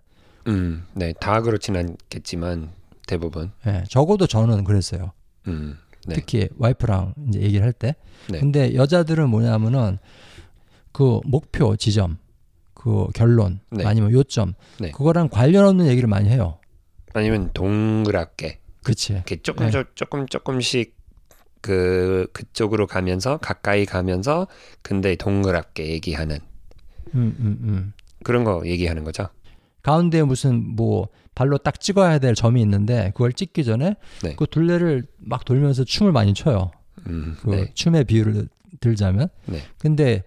음, 0.49 0.85
네, 0.93 1.13
다 1.13 1.41
그렇진 1.41 1.77
않겠지만 1.77 2.71
대부분, 3.07 3.53
예, 3.67 3.85
적어도 3.89 4.27
저는 4.27 4.65
그랬어요 4.65 5.13
음, 5.49 5.79
네, 6.07 6.15
특히 6.15 6.49
와이프랑 6.59 7.15
이제 7.29 7.41
얘기를 7.41 7.65
할 7.65 7.73
때 7.73 7.95
네. 8.29 8.41
근데 8.41 8.75
여자들은 8.75 9.29
뭐냐면은 9.29 9.99
그 10.93 11.21
목표 11.25 11.77
지점 11.77 12.19
그 12.75 13.09
결론 13.15 13.61
네. 13.71 13.85
아니면 13.85 14.13
요점 14.13 14.55
네. 14.81 14.91
그거랑 14.91 15.29
관련 15.29 15.67
없는 15.67 15.87
얘기를 15.87 16.09
많이 16.09 16.29
해요 16.29 16.59
아니면 17.13 17.51
동그랗게 17.55 18.61
그치 18.83 19.13
이렇게 19.15 19.37
조금 19.37 19.67
네. 19.67 19.73
조, 19.73 19.85
조금 19.95 20.27
조금씩 20.27 20.95
그 21.61 22.29
그쪽으로 22.33 22.87
가면서 22.87 23.39
가까이 23.39 23.85
가면서 23.87 24.47
근데 24.83 25.17
동그랗게 25.17 25.89
얘기하는 25.89 26.39
음, 27.15 27.37
음, 27.41 27.59
음. 27.63 27.93
그런 28.23 28.45
거 28.45 28.63
얘기하는 28.65 29.03
거죠. 29.05 29.29
가운데 29.83 30.23
무슨 30.23 30.77
뭐 30.77 31.09
발로 31.37 31.59
딱 31.59 31.81
찍어야 31.81 32.19
될 32.19 32.35
점이 32.35 32.61
있는데 32.63 33.13
그걸 33.15 33.33
찍기 33.33 33.65
전에 33.65 33.95
네. 34.25 34.35
그 34.35 34.47
둘레를 34.47 35.07
막 35.19 35.45
돌면서 35.45 35.85
춤을 35.85 36.11
많이 36.11 36.35
춰요. 36.35 36.73
음, 37.07 37.37
그 37.41 37.51
네, 37.51 37.71
춤의 37.75 38.05
비유를 38.05 38.49
들자면. 38.81 39.29
네. 39.45 39.61
근데 39.79 40.25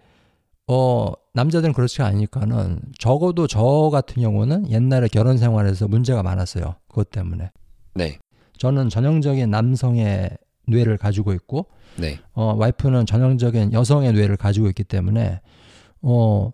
어 0.67 1.11
남자들은 1.33 1.73
그렇지 1.73 2.01
않으니까는 2.01 2.79
적어도 2.97 3.47
저 3.47 3.89
같은 3.91 4.21
경우는 4.21 4.71
옛날에 4.71 5.07
결혼 5.07 5.37
생활에서 5.37 5.87
문제가 5.87 6.23
많았어요. 6.23 6.75
그것 6.87 7.09
때문에. 7.09 7.51
네, 7.95 8.17
저는 8.57 8.89
전형적인 8.89 9.49
남성의 9.49 10.29
뇌를 10.67 10.97
가지고 10.97 11.33
있고 11.33 11.65
네, 11.97 12.19
어 12.33 12.53
와이프는 12.55 13.07
전형적인 13.07 13.73
여성의 13.73 14.13
뇌를 14.13 14.37
가지고 14.37 14.67
있기 14.69 14.85
때문에 14.85 15.41
어 16.01 16.51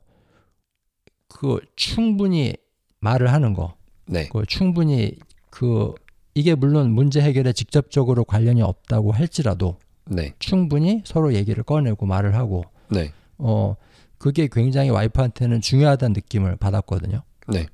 그 1.27 1.59
충분히 1.75 2.53
말을 3.01 3.31
하는 3.33 3.53
거 3.53 3.75
네, 4.07 4.29
그 4.31 4.45
충분히 4.45 5.15
그 5.49 5.93
이게 6.33 6.55
물론 6.55 6.91
문제 6.91 7.21
해결에 7.21 7.53
직접적으로 7.53 8.23
관련이 8.23 8.61
없다고 8.61 9.11
할지라도 9.11 9.77
네, 10.05 10.33
충분히 10.39 11.01
서로 11.05 11.33
얘기를 11.33 11.63
꺼내고 11.63 12.05
말을 12.05 12.35
하고 12.35 12.63
네, 12.89 13.11
어 13.37 13.75
그게 14.17 14.47
굉장히 14.51 14.89
와이프한테는 14.89 15.61
중요하다는 15.61 16.13
느낌을 16.13 16.55
받았거든요. 16.57 17.23
네. 17.47 17.67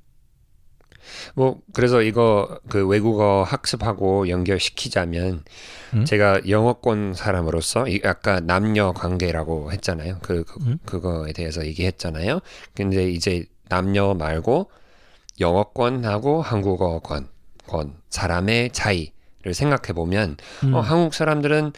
뭐 1.36 1.60
그래서 1.74 2.02
이거 2.02 2.60
그 2.68 2.88
외국어 2.88 3.44
학습하고 3.44 4.30
연결시키자면 4.30 5.44
음? 5.94 6.06
제가 6.06 6.42
영어권 6.48 7.14
사람으로서 7.14 7.88
이 7.88 8.02
아까 8.04 8.40
남녀 8.40 8.92
관계라고 8.94 9.72
했잖아요. 9.72 10.20
그, 10.22 10.44
그 10.44 10.60
음? 10.64 10.78
그거에 10.86 11.34
대해서 11.34 11.66
얘기했잖아요. 11.66 12.40
근데 12.76 13.10
이제 13.10 13.46
남녀 13.70 14.14
말고 14.14 14.70
영어권하고 15.40 16.42
한국어권 16.42 17.28
건 17.68 17.96
사람의 18.10 18.72
차이를 18.72 19.54
생각해 19.54 19.94
보면 19.94 20.38
음. 20.64 20.74
어, 20.74 20.82
한국 20.82 21.14
사람들은 21.14 21.74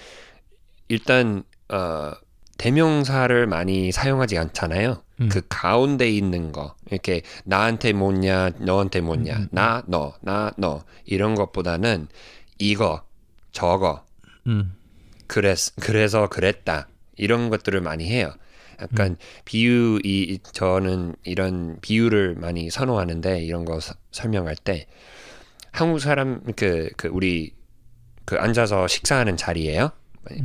일단 0.90 1.44
어, 1.70 2.12
대명사를 2.58 3.48
많이 3.48 3.92
사용하지 3.92 4.38
않잖아요. 4.38 5.02
음. 5.22 5.30
그 5.30 5.42
가운데 5.48 6.10
있는 6.10 6.52
거 6.52 6.76
이렇게 6.90 7.22
나한테 7.46 7.94
뭐냐 7.94 8.52
너한테 8.60 9.02
뭐냐 9.02 9.36
음, 9.36 9.42
음, 9.44 9.48
나너 9.52 10.14
나 10.22 10.52
너 10.58 10.84
이런 11.06 11.36
것보다는 11.36 12.08
이거 12.60 13.04
저거 13.52 14.04
음. 14.48 14.74
그랬 15.28 15.58
그래서 15.80 16.30
그랬다 16.30 16.88
이런 17.16 17.50
것들을 17.50 17.80
많이 17.82 18.10
해요. 18.10 18.34
약간 18.84 19.18
비유 19.46 20.00
이 20.04 20.38
저는 20.52 21.16
이런 21.24 21.78
비유를 21.82 22.36
많이 22.36 22.70
선호하는데 22.70 23.42
이런 23.44 23.66
거 23.66 23.80
서- 23.80 23.96
설명할 24.12 24.56
때 24.56 24.86
한국 25.72 26.00
사람 26.00 26.44
그, 26.56 26.90
그 26.98 27.08
우리 27.08 27.54
그 28.26 28.36
앉아서 28.38 28.88
식사하는 28.88 29.38
자리예요. 29.38 29.92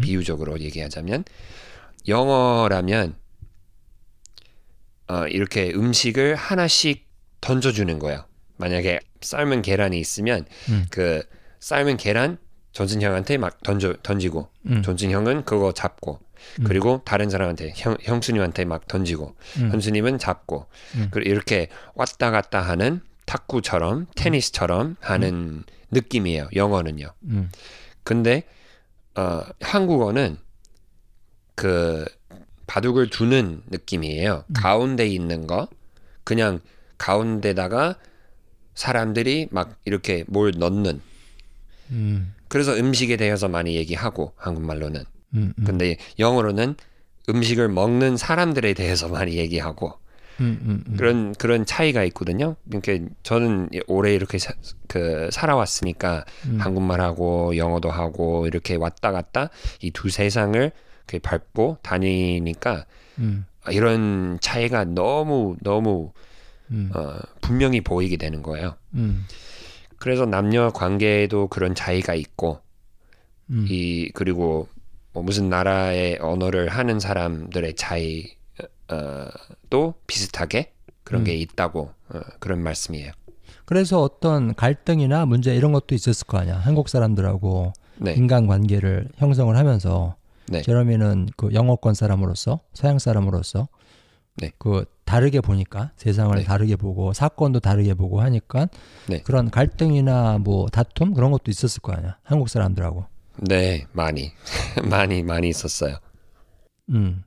비유적으로 0.01 0.59
얘기하자면 0.61 1.25
영어라면 2.09 3.15
어, 5.09 5.27
이렇게 5.27 5.73
음식을 5.75 6.35
하나씩 6.35 7.07
던져주는 7.41 7.99
거예요. 7.99 8.25
만약에 8.57 8.99
삶은 9.21 9.63
계란이 9.63 9.99
있으면 10.01 10.45
음. 10.69 10.87
그 10.91 11.23
삶은 11.61 11.97
계란 11.97 12.39
존슨 12.73 13.01
형한테 13.03 13.39
막 13.39 13.63
던져 13.63 13.95
던지고 14.03 14.49
음. 14.67 14.83
존슨 14.83 15.11
형은 15.11 15.45
그거 15.45 15.73
잡고 15.73 16.21
음. 16.21 16.28
그리고 16.65 17.03
다른 17.05 17.31
사람한테 17.31 17.73
형, 17.77 17.97
형수님한테 18.01 18.65
막 18.65 18.89
던지고 18.89 19.35
음. 19.59 19.71
형수님은 19.71 20.19
잡고 20.19 20.67
음. 20.97 21.09
그리고 21.11 21.31
이렇게 21.31 21.69
왔다 21.95 22.31
갔다 22.31 22.61
하는 22.61 23.01
탁구처럼 23.27 24.07
테니스처럼 24.17 24.97
하는 25.01 25.65
느낌이에요. 25.91 26.49
영어는요. 26.55 27.07
음. 27.25 27.51
근데 28.03 28.45
어, 29.15 29.43
한국어는 29.61 30.39
그 31.55 32.05
바둑을 32.67 33.11
두는 33.11 33.63
느낌이에요. 33.69 34.45
가운데 34.55 35.07
있는 35.07 35.47
거 35.47 35.69
그냥 36.25 36.61
가운데다가 36.99 37.99
사람들이 38.75 39.49
막 39.51 39.77
이렇게 39.85 40.25
뭘 40.29 40.53
넣는 40.57 41.01
음. 41.91 42.35
그래서 42.49 42.75
음식에 42.75 43.17
대해서 43.17 43.49
많이 43.49 43.75
얘기하고 43.75 44.33
한국말로는 44.37 45.05
음. 45.35 45.53
음. 45.59 45.65
근데 45.65 45.97
영어로는 46.19 46.77
음식을 47.29 47.69
먹는 47.69 48.17
사람들에 48.17 48.73
대해서 48.75 49.09
많이 49.09 49.37
얘기하고 49.37 49.93
음. 50.41 50.59
음. 50.63 50.85
음. 50.89 50.97
그런 50.97 51.35
그런 51.35 51.67
차이가 51.67 52.05
있거든요. 52.05 52.57
그러니까 52.71 53.13
저는 53.23 53.69
오래 53.87 54.15
이렇게 54.15 54.39
사, 54.39 54.53
그 54.87 55.29
살아왔으니까 55.33 56.25
음. 56.47 56.59
한국말하고 56.61 57.57
영어도 57.57 57.91
하고 57.91 58.47
이렇게 58.47 58.77
왔다 58.77 59.13
갔다 59.13 59.51
이 59.83 59.91
두 59.91 60.09
세상을 60.09 60.73
이렇게 61.09 61.19
밟고 61.19 61.79
다니니까 61.83 62.87
음. 63.19 63.47
이런 63.71 64.39
차이가 64.41 64.85
너무 64.85 65.57
너무 65.63 66.13
음. 66.71 66.91
어, 66.95 67.19
분명히 67.41 67.81
보이게 67.81 68.17
되는 68.17 68.43
거예요. 68.43 68.77
음. 68.95 69.25
그래서 69.99 70.25
남녀 70.25 70.71
관계에도 70.71 71.49
그런 71.49 71.75
차이가 71.75 72.15
있고 72.15 72.61
음. 73.51 73.67
이 73.69 74.11
그리고 74.15 74.69
뭐 75.13 75.23
무슨 75.23 75.49
나라의 75.49 76.19
언어를 76.21 76.69
하는 76.69 77.01
사람들의 77.01 77.75
차이 77.77 78.25
어, 78.91 79.27
또 79.71 79.95
비슷하게 80.07 80.73
그런 81.05 81.23
음. 81.23 81.25
게 81.25 81.35
있다고 81.35 81.91
어, 82.11 82.21
그런 82.39 82.63
말씀이에요. 82.63 83.13
그래서 83.65 84.03
어떤 84.03 84.55
갈등이나 84.55 85.27
문제 85.27 85.55
이런 85.55 85.73
것도 85.73 85.95
있었을 85.95 86.27
거 86.27 86.39
아니야. 86.39 86.57
한국 86.57 86.89
사람들하고 86.89 87.73
네, 87.99 88.15
인간 88.15 88.47
관계를 88.47 89.09
형성을 89.17 89.55
하면서 89.57 90.17
네. 90.47 90.63
제러미는 90.63 91.29
그 91.37 91.51
영어권 91.53 91.95
사람으로서 91.95 92.61
서양 92.73 92.99
사람으로서 92.99 93.69
네. 94.37 94.53
그 94.59 94.85
다르게 95.05 95.41
보니까 95.41 95.91
세상을 95.97 96.35
네. 96.37 96.45
다르게 96.45 96.77
보고 96.77 97.13
사건도 97.13 97.61
다르게 97.61 97.95
보고 97.95 98.21
하니까 98.21 98.69
네. 99.07 99.21
그런 99.23 99.51
갈등이나 99.51 100.39
뭐 100.39 100.69
다툼 100.69 101.13
그런 101.13 101.31
것도 101.31 101.51
있었을 101.51 101.83
거 101.83 101.93
아니야. 101.93 102.19
한국 102.23 102.49
사람들하고. 102.49 103.07
네 103.41 103.87
많이 103.93 104.33
많이 104.89 105.23
많이 105.23 105.49
있었어요. 105.49 105.99
음. 106.91 107.23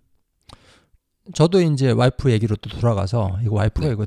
저도 1.34 1.62
이제 1.62 1.92
와이프 1.92 2.32
얘기로 2.32 2.56
또 2.58 2.70
돌아가서 2.70 3.40
이거 3.44 3.56
와이프가 3.56 3.88
네. 3.88 3.94
이거 3.94 4.06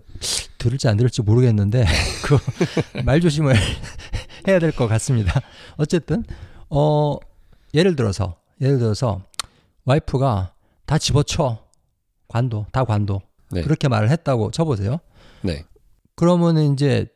들을지 0.58 0.88
안 0.88 0.96
들을지 0.96 1.22
모르겠는데 1.22 1.84
그말 2.92 3.20
조심을 3.20 3.54
해야 4.48 4.58
될 4.58 4.72
것 4.72 4.88
같습니다. 4.88 5.40
어쨌든 5.76 6.24
어 6.68 7.16
예를 7.72 7.96
들어서 7.96 8.36
예를 8.60 8.78
들어서 8.78 9.22
와이프가 9.84 10.54
다 10.86 10.98
집어쳐 10.98 11.64
관도 12.28 12.66
다 12.72 12.84
관도 12.84 13.22
네. 13.52 13.62
그렇게 13.62 13.88
말을 13.88 14.10
했다고 14.10 14.50
쳐보세요. 14.50 14.98
네, 15.42 15.64
그러면은 16.16 16.72
이제 16.74 17.06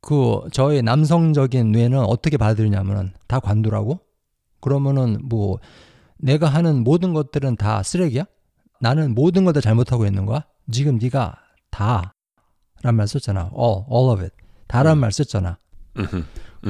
그 0.00 0.40
저의 0.52 0.82
남성적인 0.82 1.72
뇌는 1.72 1.98
어떻게 2.00 2.36
받아들이냐면은 2.36 3.12
다 3.26 3.38
관두라고? 3.40 4.00
그러면은 4.60 5.18
뭐 5.28 5.58
내가 6.18 6.48
하는 6.48 6.84
모든 6.84 7.12
것들은 7.12 7.56
다 7.56 7.82
쓰레기야? 7.82 8.24
나는 8.80 9.14
모든 9.14 9.44
걸 9.44 9.52
다 9.52 9.60
잘못하고 9.60 10.06
있는 10.06 10.24
거야? 10.26 10.44
지금 10.70 10.98
네가 10.98 11.36
다란 11.70 12.10
말 12.94 13.06
썼잖아. 13.08 13.50
all, 13.56 13.84
all 13.90 14.10
of 14.10 14.20
it. 14.22 14.34
다란 14.66 14.98
말 14.98 15.12
썼잖아. 15.12 15.58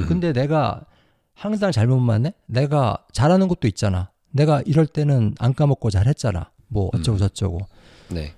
근데 0.07 0.33
내가 0.33 0.85
항상 1.33 1.71
잘못만 1.71 2.25
해? 2.25 2.33
내가 2.47 3.05
잘하는 3.13 3.47
것도 3.47 3.67
있잖아. 3.67 4.11
내가 4.31 4.61
이럴 4.65 4.87
때는 4.87 5.35
안 5.39 5.53
까먹고 5.53 5.89
잘했잖아. 5.89 6.51
뭐 6.67 6.89
어쩌고 6.93 7.17
저쩌고. 7.17 7.59
네, 8.09 8.33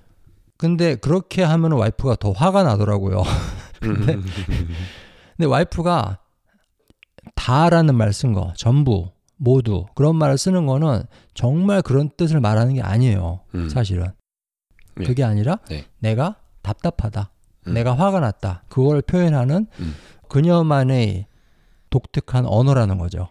근데 0.57 0.95
그렇게 0.95 1.43
하면 1.43 1.71
와이프가 1.73 2.15
더 2.17 2.31
화가 2.31 2.63
나더라고요. 2.63 3.21
근데, 3.83 4.15
근데 5.37 5.45
와이프가 5.45 6.19
다라는 7.35 7.95
말 7.95 8.11
쓴 8.11 8.33
거, 8.33 8.53
전부, 8.55 9.11
모두 9.37 9.85
그런 9.95 10.15
말을 10.15 10.37
쓰는 10.37 10.65
거는 10.65 11.03
정말 11.33 11.81
그런 11.81 12.09
뜻을 12.15 12.39
말하는 12.39 12.75
게 12.75 12.81
아니에요. 12.81 13.41
음. 13.55 13.69
사실은. 13.69 14.07
네. 14.95 15.05
그게 15.05 15.23
아니라 15.23 15.57
네. 15.69 15.85
내가 15.99 16.37
답답하다. 16.61 17.31
음. 17.67 17.73
내가 17.73 17.93
화가 17.93 18.19
났다. 18.19 18.63
그걸 18.69 19.01
표현하는 19.01 19.67
음. 19.79 19.95
그녀만의 20.29 21.25
독특한 21.89 22.45
언어라는 22.45 22.97
거죠. 22.97 23.29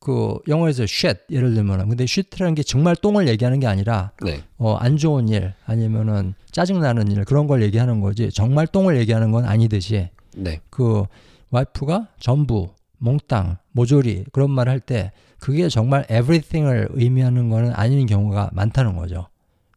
네. 0.00 0.06
그 0.08 0.38
영어에서 0.48 0.84
shit 0.84 1.20
예를 1.30 1.54
들면은 1.54 1.88
근데 1.88 2.04
shit라는 2.04 2.54
게 2.54 2.62
정말 2.62 2.96
똥을 2.96 3.28
얘기하는 3.28 3.60
게 3.60 3.66
아니라 3.66 4.12
네, 4.22 4.42
어, 4.56 4.74
안 4.74 4.96
좋은 4.96 5.28
일 5.28 5.54
아니면은 5.66 6.34
짜증 6.50 6.80
나는 6.80 7.10
일 7.10 7.24
그런 7.24 7.46
걸 7.46 7.62
얘기하는 7.62 8.00
거지 8.00 8.30
정말 8.30 8.66
똥을 8.66 8.96
얘기하는 8.98 9.32
건 9.32 9.44
아니듯이 9.44 10.08
네, 10.36 10.60
그 10.70 11.04
와이프가 11.50 12.08
전부 12.20 12.68
몽땅 12.98 13.58
모조리 13.72 14.24
그런 14.32 14.50
말을 14.50 14.72
할 14.72 14.80
때 14.80 15.12
그게 15.38 15.68
정말 15.68 16.04
everything을 16.10 16.88
의미하는 16.92 17.48
거는 17.48 17.72
아닌 17.74 18.06
경우가 18.06 18.50
많다는 18.52 18.96
거죠. 18.96 19.28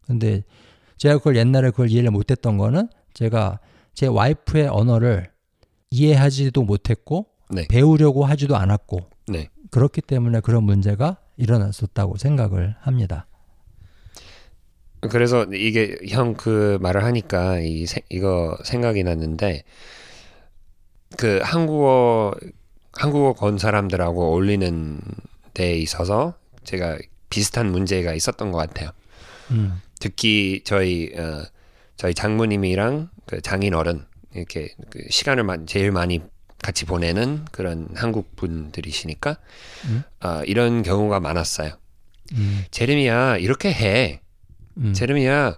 근데 0.05 0.43
제가 0.97 1.17
그걸 1.17 1.36
옛날에 1.38 1.69
그걸 1.69 1.89
이해를 1.89 2.12
못했던 2.12 2.57
거는 2.57 2.89
제가 3.13 3.60
제 3.93 4.07
와이프의 4.07 4.67
언어를 4.67 5.29
이해하지도 5.91 6.63
못했고 6.63 7.27
네. 7.49 7.67
배우려고 7.67 8.25
하지도 8.25 8.55
않았고 8.55 9.11
네. 9.31 9.49
그렇기 9.71 10.01
때문에 10.01 10.41
그런 10.41 10.63
문제가 10.63 11.17
일어났었다고 11.37 12.17
생각을 12.17 12.75
합니다. 12.81 13.25
그래서 15.09 15.45
이게 15.45 15.97
형 16.09 16.35
그 16.35 16.77
말을 16.81 17.03
하니까 17.03 17.59
이 17.59 17.85
세- 17.87 18.03
이거 18.09 18.55
생각이 18.63 19.03
났는데 19.03 19.63
그 21.17 21.39
한국어 21.43 22.33
한국어 22.93 23.33
건 23.33 23.57
사람들하고 23.57 24.25
어울리는 24.31 24.99
데 25.53 25.77
있어서 25.77 26.35
제가 26.63 26.97
비슷한 27.29 27.71
문제가 27.71 28.13
있었던 28.13 28.51
것 28.51 28.57
같아요. 28.59 28.91
음, 29.51 29.81
특히 29.99 30.61
저희 30.65 31.11
어, 31.17 31.43
저희 31.95 32.13
장모님이랑 32.13 33.09
그 33.25 33.41
장인 33.41 33.73
어른 33.73 34.05
이렇게 34.35 34.75
그 34.89 35.03
시간을 35.09 35.43
마- 35.43 35.65
제일 35.65 35.91
많이 35.91 36.21
같이 36.62 36.86
보내는 36.86 37.45
그런 37.52 37.88
한국 37.95 38.36
분들이시니까 38.36 39.38
음. 39.86 40.04
아, 40.19 40.43
이런 40.45 40.84
경우가 40.84 41.19
많았어요. 41.19 41.71
음, 42.34 42.63
제르미야 42.71 43.38
이렇게 43.38 43.71
해. 43.74 44.21
음, 44.78 44.93
제르미야 44.93 45.58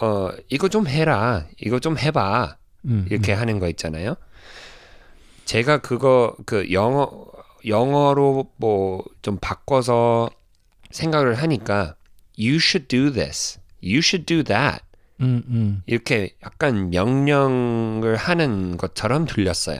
어 0.00 0.30
이거 0.48 0.68
좀 0.68 0.86
해라. 0.88 1.46
이거 1.60 1.78
좀 1.80 1.98
해봐. 1.98 2.56
음, 2.86 3.06
이렇게 3.10 3.32
하는 3.32 3.58
거 3.58 3.68
있잖아요. 3.68 4.16
제가 5.44 5.78
그거 5.78 6.34
그 6.46 6.72
영어 6.72 7.10
영어로 7.66 8.52
뭐 8.56 9.04
좀 9.22 9.36
바꿔서 9.40 10.30
생각을 10.90 11.34
하니까 11.34 11.96
you 12.38 12.56
should 12.56 12.88
do 12.88 13.12
this. 13.12 13.58
You 13.82 13.98
should 13.98 14.24
do 14.24 14.42
that. 14.44 14.82
음, 15.20 15.42
음, 15.48 15.82
이렇게 15.86 16.34
약간 16.42 16.88
명령을 16.90 18.16
하는 18.16 18.76
것처럼 18.78 19.26
들렸어요. 19.26 19.78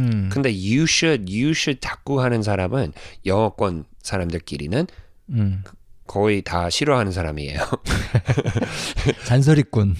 음. 0.00 0.28
근데 0.32 0.50
you 0.50 0.82
should, 0.82 1.32
you 1.32 1.50
should 1.50 1.80
자꾸 1.80 2.22
하는 2.22 2.42
사람은 2.42 2.92
영어권 3.26 3.84
사람들끼리는 4.02 4.86
음. 5.30 5.64
거의 6.06 6.42
다 6.42 6.70
싫어하는 6.70 7.12
사람이에요. 7.12 7.60
잔소리꾼. 9.26 9.94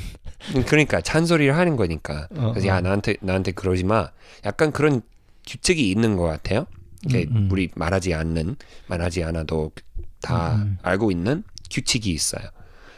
그러니까 0.66 1.00
잔소리를 1.00 1.56
하는 1.56 1.76
거니까. 1.76 2.26
어, 2.34 2.50
그래서 2.50 2.66
어. 2.66 2.70
야 2.70 2.80
나한테 2.80 3.14
나한테 3.20 3.52
그러지 3.52 3.84
마. 3.84 4.10
약간 4.44 4.72
그런 4.72 5.02
규칙이 5.46 5.90
있는 5.90 6.16
것 6.16 6.24
같아요. 6.24 6.66
이게 7.06 7.26
음, 7.30 7.36
음. 7.36 7.48
우리 7.50 7.70
말하지 7.74 8.14
않는 8.14 8.56
말하지 8.88 9.24
않아도 9.24 9.72
다 10.20 10.56
음, 10.56 10.62
음. 10.62 10.78
알고 10.82 11.10
있는 11.10 11.44
규칙이 11.70 12.10
있어요. 12.10 12.42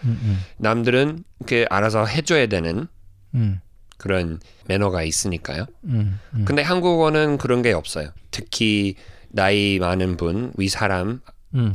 음, 0.04 0.18
음, 0.22 0.40
남들은 0.56 1.22
이렇게 1.38 1.66
알아서 1.70 2.06
해줘야 2.06 2.46
되는 2.46 2.88
음, 3.34 3.60
그런 4.02 4.40
매너가 4.66 5.04
있으니까요. 5.04 5.66
음, 5.84 6.18
음. 6.34 6.44
근데 6.44 6.60
한국어는 6.60 7.38
그런 7.38 7.62
게 7.62 7.72
없어요. 7.72 8.10
특히 8.32 8.96
나이 9.28 9.78
많은 9.78 10.16
분, 10.16 10.52
위 10.56 10.68
사람이 10.68 11.20
음, 11.54 11.74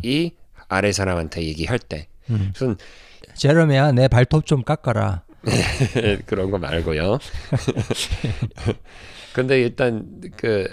아래 0.67 0.91
사람한테 0.91 1.43
얘기할 1.43 1.79
때. 1.79 2.09
음. 2.29 2.49
무슨 2.51 2.75
제러미야 3.33 3.93
내 3.93 4.09
발톱 4.09 4.45
좀 4.45 4.63
깎아라. 4.63 5.23
그런 6.25 6.51
거 6.51 6.57
말고요. 6.57 7.17
근데 9.33 9.61
일단 9.61 10.05
그 10.35 10.67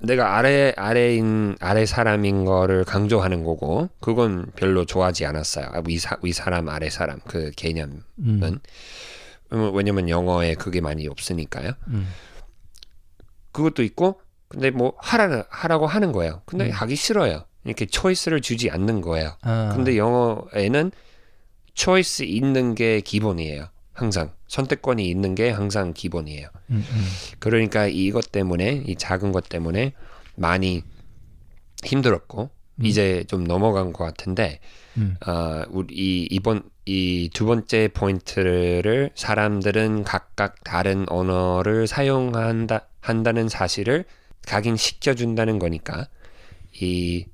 내가 0.00 0.36
아래 0.36 0.72
아래인 0.76 1.56
아래 1.60 1.86
사람인 1.86 2.44
거를 2.44 2.84
강조하는 2.84 3.44
거고 3.44 3.88
그건 4.00 4.50
별로 4.56 4.84
좋아하지 4.84 5.26
않았어요. 5.26 5.66
아, 5.72 5.82
위, 5.86 5.98
사, 5.98 6.16
위 6.22 6.32
사람 6.32 6.68
아래 6.68 6.90
사람 6.90 7.20
그 7.26 7.52
개념은 7.54 8.02
음, 8.18 8.40
음, 8.42 8.58
왜냐면 9.50 10.08
영어에 10.08 10.54
그게 10.54 10.80
많이 10.80 11.06
없으니까요. 11.06 11.72
음, 11.88 12.08
그것도 13.52 13.82
있고 13.82 14.20
근데 14.48 14.70
뭐 14.70 14.94
하라 14.98 15.44
하라고 15.48 15.86
하는 15.86 16.12
거예요. 16.12 16.42
근데 16.46 16.66
음. 16.66 16.70
하기 16.70 16.96
싫어요. 16.96 17.44
이렇게 17.64 17.86
초이스를 17.86 18.40
주지 18.40 18.70
않는 18.70 19.00
거예요. 19.00 19.36
아, 19.42 19.72
근데 19.74 19.96
영어에는 19.96 20.92
초이스 21.74 22.22
있는 22.22 22.74
게 22.74 23.00
기본이에요. 23.00 23.68
항상 23.92 24.32
선택권이 24.46 25.08
있는 25.08 25.34
게 25.34 25.50
항상 25.50 25.92
기본이에요. 25.92 26.48
음, 26.70 26.84
음, 26.88 27.06
그러니까 27.38 27.86
이것 27.86 28.30
때문에 28.30 28.84
이 28.86 28.94
작은 28.94 29.32
것 29.32 29.48
때문에 29.48 29.94
많이 30.36 30.82
힘들었고 31.82 32.50
이제 32.82 33.24
좀 33.26 33.44
넘어간 33.44 33.92
것 33.92 34.04
같은데 34.04 34.60
음, 34.96 35.16
아 35.20 35.64
우리 35.70 35.94
이 35.94 36.28
이번 36.30 36.62
이 36.86 37.28
두 37.34 37.46
번째 37.46 37.88
포인트를 37.92 39.10
사람들은 39.14 40.04
각각 40.04 40.62
다른 40.64 41.04
언어를 41.08 41.86
사용한다 41.86 42.86
한다는 43.00 43.48
사실을 43.48 44.04
각인시켜 44.46 45.14
준다는 45.14 45.58
거니까 45.58 46.08
이 46.80 47.26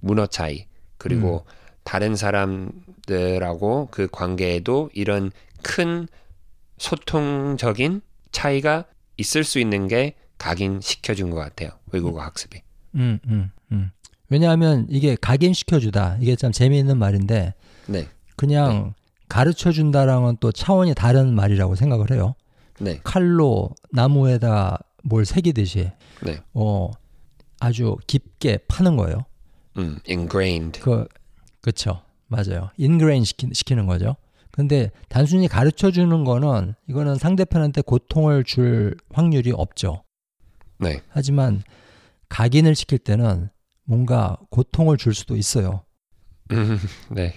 문화 0.00 0.26
차이 0.26 0.66
그리고 0.98 1.44
다른 1.84 2.16
사람들하고 2.16 3.88
그 3.90 4.08
관계에도 4.10 4.90
이런 4.94 5.30
큰 5.62 6.08
소통적인 6.78 8.00
차이가 8.32 8.84
있을 9.16 9.44
수 9.44 9.58
있는 9.58 9.86
게 9.88 10.14
각인시켜 10.38 11.14
준 11.14 11.30
것 11.30 11.36
같아요 11.36 11.70
외국어 11.92 12.20
학습이. 12.22 12.60
음, 12.96 13.18
음, 13.26 13.50
음. 13.72 13.90
왜냐하면 14.34 14.84
이게 14.90 15.16
각인시켜주다. 15.20 16.18
이게 16.20 16.34
참 16.34 16.50
재미있는 16.50 16.98
말인데 16.98 17.54
네 17.86 18.08
그냥 18.34 18.94
가르쳐준다랑은 19.28 20.38
또 20.40 20.50
차원이 20.50 20.92
다른 20.92 21.36
말이라고 21.36 21.76
생각을 21.76 22.10
해요. 22.10 22.34
네, 22.80 22.98
칼로 23.04 23.70
나무에다 23.92 24.80
뭘 25.04 25.24
새기듯이 25.24 25.92
네. 26.24 26.40
어, 26.52 26.90
아주 27.60 27.96
깊게 28.08 28.58
파는 28.66 28.96
거예요. 28.96 29.24
음, 29.76 30.00
ingrained. 30.08 30.80
그 30.80 31.06
그쵸 31.60 32.02
맞아요. 32.26 32.70
ingrain 32.76 33.22
시키, 33.22 33.50
시키는 33.52 33.86
거죠. 33.86 34.16
근데 34.50 34.90
단순히 35.08 35.46
가르쳐 35.46 35.92
주는 35.92 36.24
거는 36.24 36.74
이거는 36.88 37.14
상대편한테 37.14 37.82
고통을 37.82 38.42
줄 38.42 38.96
확률이 39.12 39.52
없죠. 39.52 40.02
네, 40.80 41.02
하지만 41.10 41.62
각인을 42.30 42.74
시킬 42.74 42.98
때는 42.98 43.50
뭔가 43.84 44.36
고통을 44.50 44.96
줄 44.96 45.14
수도 45.14 45.36
있어요. 45.36 45.82
음, 46.52 46.78
네, 47.10 47.34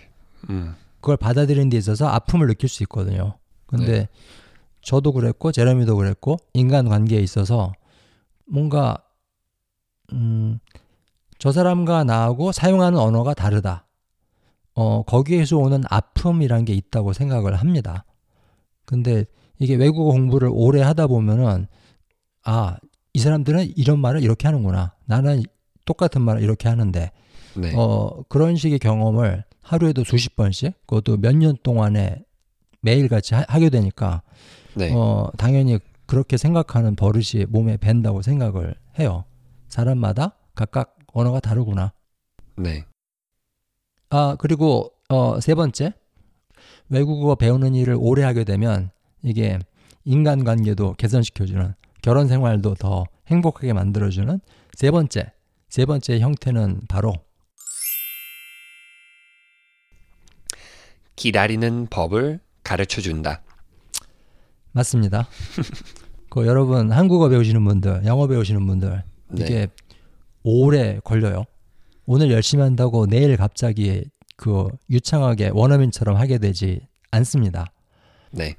음, 0.50 0.76
그걸 1.00 1.18
받아들이는 1.18 1.70
데 1.70 1.78
있어서 1.78 2.08
아픔을 2.08 2.48
느낄 2.48 2.70
수 2.70 2.84
있거든요. 2.84 3.38
근데 3.66 4.08
저도 4.82 5.12
그랬고 5.12 5.52
제레미도 5.52 5.96
그랬고 5.98 6.38
인간 6.54 6.88
관계에 6.88 7.20
있어서 7.20 7.74
뭔가 8.46 8.98
음, 10.14 10.60
저 11.40 11.52
사람과 11.52 12.04
나하고 12.04 12.52
사용하는 12.52 12.98
언어가 12.98 13.34
다르다. 13.34 13.86
어, 14.74 15.04
거기에서 15.04 15.58
오는 15.58 15.84
아픔이란 15.90 16.66
게 16.66 16.74
있다고 16.74 17.14
생각을 17.14 17.56
합니다. 17.56 18.06
근데 18.86 19.26
이게 19.60 19.76
외국어 19.76 20.12
공부를 20.12 20.50
오래 20.52 20.82
하다 20.82 21.08
보면은 21.08 21.68
아, 22.44 22.78
이 23.14 23.20
사람들은 23.20 23.74
이런 23.76 24.00
말을 24.00 24.24
이렇게 24.24 24.48
하는구나. 24.48 24.94
나는 25.06 25.44
똑같은 25.88 26.22
말을 26.22 26.44
이렇게 26.44 26.70
하는데 26.70 27.12
네, 27.56 27.74
어, 27.76 28.22
그런 28.30 28.56
식의 28.56 28.78
경험을 28.78 29.44
하루에도 29.62 30.04
수십 30.04 30.36
번씩, 30.36 30.74
그것도 30.86 31.18
몇 31.18 31.36
년 31.36 31.58
동안에 31.64 32.24
매일같이 32.82 33.34
하, 33.34 33.44
하게 33.48 33.70
되니까, 33.72 34.22
네, 34.76 34.94
어, 34.94 35.30
당연히 35.38 35.80
그렇게 36.06 36.38
생각하는 36.38 36.96
버릇이 36.96 37.46
몸에 37.50 37.78
밴다고 37.78 38.22
생각을 38.22 38.76
해요. 39.00 39.26
사람마다 39.70 40.38
각각 40.54 40.96
언어가 41.12 41.40
다르구나. 41.40 41.94
네, 42.58 42.86
아, 44.10 44.36
그리고, 44.40 44.92
어, 45.10 45.40
세 45.42 45.56
번째. 45.56 45.94
외국어 46.90 47.36
배우는 47.36 47.76
일을 47.76 47.98
오래 48.00 48.24
하게 48.24 48.44
되면 48.44 48.92
이게 49.24 49.60
인간관계도 50.06 50.94
개선시켜주는, 50.94 51.74
결혼 52.02 52.28
생활도 52.28 52.76
더 52.76 53.06
행복하게 53.28 53.74
만들어주는 53.74 54.40
세 54.76 54.92
번째. 54.92 55.34
세 55.70 55.86
번째 55.86 56.20
형태는 56.20 56.82
바로 56.88 57.14
기다리는 61.16 61.88
법을 61.90 62.40
가르쳐 62.64 63.02
준다. 63.02 63.42
맞습니다. 64.72 65.28
그 66.30 66.46
여러분 66.46 66.92
한국어 66.92 67.30
배우시는 67.30 67.64
분들, 67.66 68.06
영어 68.06 68.28
배우시는 68.28 68.66
분들 68.66 69.04
네, 69.30 69.44
이게 69.44 69.68
오래 70.44 71.00
걸려요. 71.04 71.46
오늘 72.06 72.32
열심히 72.32 72.64
한다고 72.64 73.06
내일 73.08 73.36
갑자기 73.36 74.06
그 74.36 74.68
유창하게 74.90 75.50
원어민처럼 75.54 76.16
하게 76.16 76.38
되지 76.38 76.82
않습니다. 77.12 77.72
네, 78.32 78.56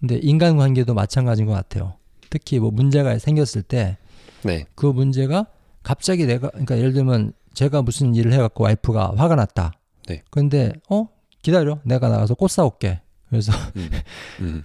근데 0.00 0.16
인간관계도 0.16 0.94
마찬가지인 0.94 1.46
것 1.46 1.52
같아요. 1.52 1.96
특히 2.30 2.58
뭐 2.58 2.70
문제가 2.70 3.18
생겼을 3.18 3.62
때그 3.62 3.96
네, 4.44 4.66
문제가 4.94 5.46
갑자기 5.82 6.26
내가 6.26 6.48
그러니까 6.50 6.78
예를 6.78 6.92
들면 6.92 7.32
제가 7.54 7.82
무슨 7.82 8.14
일을 8.14 8.32
해갖고 8.32 8.64
와이프가 8.64 9.14
화가 9.16 9.34
났다. 9.34 9.72
네. 10.06 10.22
근데 10.30 10.72
어? 10.88 11.08
기다려. 11.42 11.80
내가 11.84 12.08
나가서 12.08 12.34
꽃 12.34 12.50
사올게. 12.50 13.00
그래서 13.28 13.52
음, 13.76 13.90
음, 14.40 14.62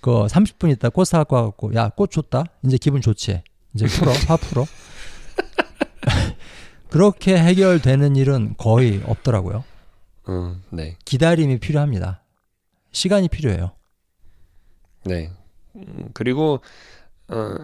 그 0.00 0.10
30분 0.10 0.70
있다 0.72 0.88
꽃 0.90 1.04
사갖고 1.04 1.36
와갖고 1.36 1.74
야 1.74 1.88
꽃 1.90 2.10
줬다? 2.10 2.44
이제 2.64 2.78
기분 2.78 3.00
좋지. 3.00 3.42
이제 3.74 3.86
풀어. 3.86 4.12
화 4.26 4.36
풀어. 4.36 4.66
그렇게 6.90 7.36
해결되는 7.36 8.16
일은 8.16 8.54
거의 8.56 9.02
없더라고요. 9.06 9.64
음, 10.28 10.62
네, 10.70 10.96
기다림이 11.04 11.58
필요합니다. 11.58 12.22
시간이 12.92 13.28
필요해요. 13.28 13.72
네. 15.04 15.30
음, 15.76 16.08
그리고 16.14 16.60
어, 17.28 17.54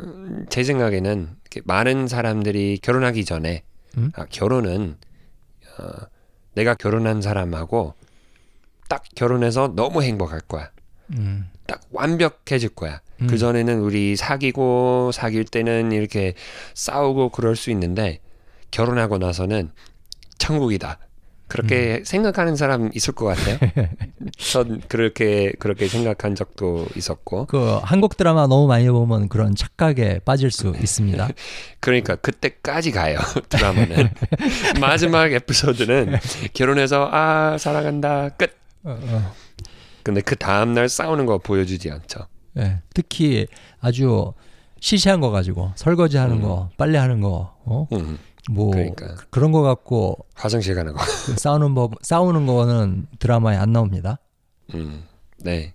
제 0.49 0.65
생각에는 0.65 1.37
많은 1.65 2.09
사람들이 2.09 2.79
결혼하기 2.83 3.25
전에 3.25 3.63
음? 3.97 4.11
아, 4.15 4.27
결혼은 4.31 4.97
어, 5.79 5.93
내가 6.55 6.75
결혼한 6.75 7.23
사람하고 7.23 7.95
딱 8.89 9.05
결혼해서 9.15 9.73
너무 9.75 10.03
행복할 10.03 10.41
거야. 10.41 10.71
음, 11.15 11.49
딱 11.67 11.81
완벽해질 11.91 12.71
거야. 12.71 13.01
음. 13.21 13.27
그 13.27 13.39
전에는 13.39 13.81
우리 13.81 14.17
사귀고 14.17 15.13
사귈 15.13 15.45
때는 15.45 15.93
이렇게 15.93 16.35
싸우고 16.75 17.31
그럴 17.31 17.57
수 17.57 17.71
있는데 17.71 18.21
결혼하고 18.71 19.19
나서는 19.19 19.71
천국이다. 20.39 20.99
그렇게 21.53 21.99
음. 21.99 22.05
생각하는 22.05 22.57
사람 22.57 22.91
있을 22.95 23.13
것 23.13 23.27
같아요. 23.27 23.59
전 24.51 24.81
그렇게 24.89 25.53
그렇게 25.59 25.87
생각한 25.87 26.35
적도 26.35 26.87
있었고, 26.97 27.45
그 27.45 27.79
한국 27.83 28.17
드라마 28.17 28.47
너무 28.47 28.67
많이 28.67 28.89
보면 28.89 29.29
그런 29.29 29.55
착각에 29.55 30.21
빠질 30.25 30.51
수 30.51 30.75
있습니다 30.81 31.29
그러니까 31.81 32.17
그때까지 32.17 32.91
가요 32.93 33.19
드라마는 33.51 34.09
마지막 34.81 35.31
에피소드는 35.31 36.17
결혼해서 36.55 37.11
아 37.13 37.59
사랑한다 37.59 38.31
끝. 38.31 38.57
어, 38.85 38.99
어. 38.99 39.35
근데 40.03 40.23
그 40.23 40.35
다음 40.35 40.73
날 40.73 40.89
싸우는 40.89 41.27
거 41.27 41.37
보여주지 41.37 41.91
않죠. 41.91 42.27
예. 42.59 42.79
특히 42.95 43.47
아주 43.79 44.33
시시한 44.81 45.21
거 45.21 45.31
가지고 45.31 45.71
설거지 45.77 46.17
하는 46.17 46.37
음. 46.37 46.43
거, 46.43 46.71
빨래 46.79 46.99
하는 46.99 47.21
거, 47.21 47.55
어? 47.65 47.87
음, 47.93 48.19
뭐 48.51 48.71
그러니까. 48.71 49.17
그런 49.31 49.53
거 49.53 49.63
갖고 49.63 50.27
화장실 50.35 50.75
가는 50.75 50.93
거. 50.93 50.99
그 51.27 51.37
싸우는 51.39 51.75
법, 51.75 51.95
싸우는 52.03 52.47
거는 52.47 53.07
드라마에 53.19 53.57
안 53.57 53.73
나옵니다. 53.73 54.19
음, 54.75 55.05
네. 55.39 55.75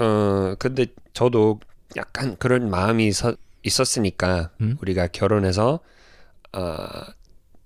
어, 0.00 0.54
근데 0.58 0.86
저도 1.12 1.60
약간 1.96 2.36
그런 2.38 2.70
마음이 2.70 3.06
있었, 3.06 3.38
있었으니까 3.62 4.50
음? 4.60 4.76
우리가 4.80 5.06
결혼해서 5.08 5.80
어, 6.52 6.76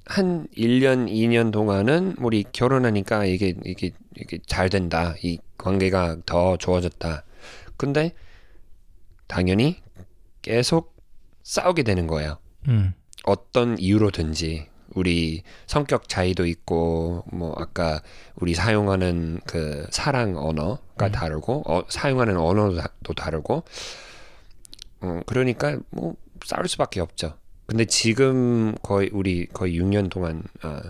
한 0.04 0.46
1년, 0.56 1.10
2년 1.10 1.52
동안은 1.52 2.16
우리 2.18 2.44
결혼하니까 2.50 3.26
이게 3.26 3.54
이게 3.64 3.92
이게 4.16 4.38
잘 4.46 4.70
된다. 4.70 5.14
이 5.22 5.38
관계가 5.58 6.18
더 6.24 6.56
좋아졌다. 6.56 7.24
근데 7.76 8.12
당연히 9.26 9.82
계속 10.40 10.96
싸우게 11.42 11.82
되는 11.82 12.06
거예요. 12.06 12.38
음, 12.68 12.94
어떤 13.24 13.78
이유로든지 13.78 14.68
우리 14.94 15.42
성격 15.66 16.08
차이도 16.08 16.46
있고 16.46 17.24
뭐 17.32 17.54
아까 17.58 18.00
우리 18.36 18.54
사용하는 18.54 19.40
그 19.46 19.86
사랑 19.90 20.36
언어가 20.38 21.06
음. 21.06 21.12
다르고 21.12 21.62
어, 21.66 21.82
사용하는 21.88 22.36
언어도 22.38 22.76
다- 22.78 22.88
다르고 23.16 23.64
어, 25.00 25.20
그러니까 25.26 25.78
뭐 25.90 26.14
싸울 26.44 26.68
수밖에 26.68 27.00
없죠. 27.00 27.36
근데 27.66 27.84
지금 27.84 28.74
거의 28.82 29.10
우리 29.12 29.46
거의 29.46 29.78
6년 29.78 30.10
동안 30.10 30.42
어, 30.64 30.80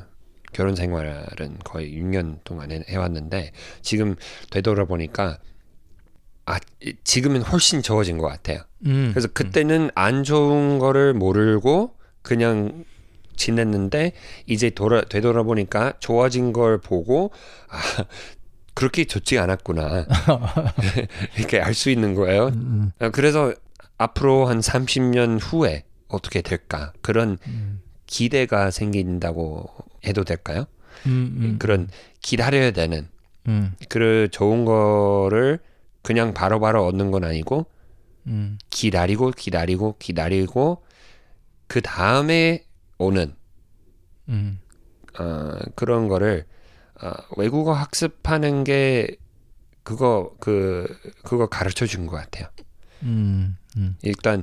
결혼 0.52 0.76
생활은 0.76 1.58
거의 1.64 1.92
6년 2.00 2.38
동안 2.44 2.70
해, 2.70 2.82
해왔는데 2.88 3.52
지금 3.82 4.14
되돌아보니까 4.50 5.38
아 6.46 6.58
이- 6.82 6.94
지금은 7.04 7.42
훨씬 7.42 7.82
좋아진 7.82 8.16
것 8.16 8.28
같아요. 8.28 8.60
음. 8.86 9.10
그래서 9.12 9.28
그때는 9.28 9.90
안 9.96 10.22
좋은 10.22 10.78
거를 10.78 11.12
모르고 11.14 11.97
그냥 12.28 12.84
지냈는데 13.36 14.12
이제 14.44 14.68
돌아 14.68 15.00
되돌아보니까 15.00 15.94
좋아진 15.98 16.52
걸 16.52 16.78
보고 16.78 17.30
아 17.70 17.78
그렇게 18.74 19.04
좋지 19.06 19.38
않았구나. 19.38 20.04
이렇게 21.38 21.58
알 21.58 21.72
수 21.72 21.88
있는 21.88 22.14
거예요. 22.14 22.48
음, 22.48 22.92
아, 22.98 23.08
그래서 23.08 23.54
앞으로 23.96 24.46
한 24.46 24.60
30년 24.60 25.38
후에 25.40 25.84
어떻게 26.08 26.42
될까? 26.42 26.92
그런 27.00 27.38
음, 27.46 27.80
기대가 28.06 28.70
생긴다고 28.70 29.70
해도 30.06 30.22
될까요? 30.24 30.66
음, 31.06 31.36
음, 31.40 31.56
그런 31.58 31.88
기다려야 32.20 32.72
되는 32.72 33.08
음, 33.48 33.72
그 33.88 34.28
좋은 34.30 34.66
거를 34.66 35.60
그냥 36.02 36.34
바로바로 36.34 36.84
얻는 36.86 37.10
건 37.10 37.24
아니고 37.24 37.66
음, 38.26 38.58
기다리고 38.68 39.30
기다리고 39.30 39.96
기다리고 39.98 40.82
그 41.68 41.80
다음에 41.80 42.64
오는 42.98 43.34
음, 44.28 44.58
어, 45.18 45.52
그런 45.74 46.08
거를 46.08 46.44
어, 47.00 47.10
외국어 47.36 47.72
학습하는 47.72 48.64
게 48.64 49.16
그거 49.84 50.34
그 50.40 50.86
그거 51.22 51.46
가르쳐 51.46 51.86
준 51.86 52.06
것 52.06 52.16
같아요. 52.16 52.48
음, 53.04 53.56
음, 53.76 53.96
일단 54.02 54.42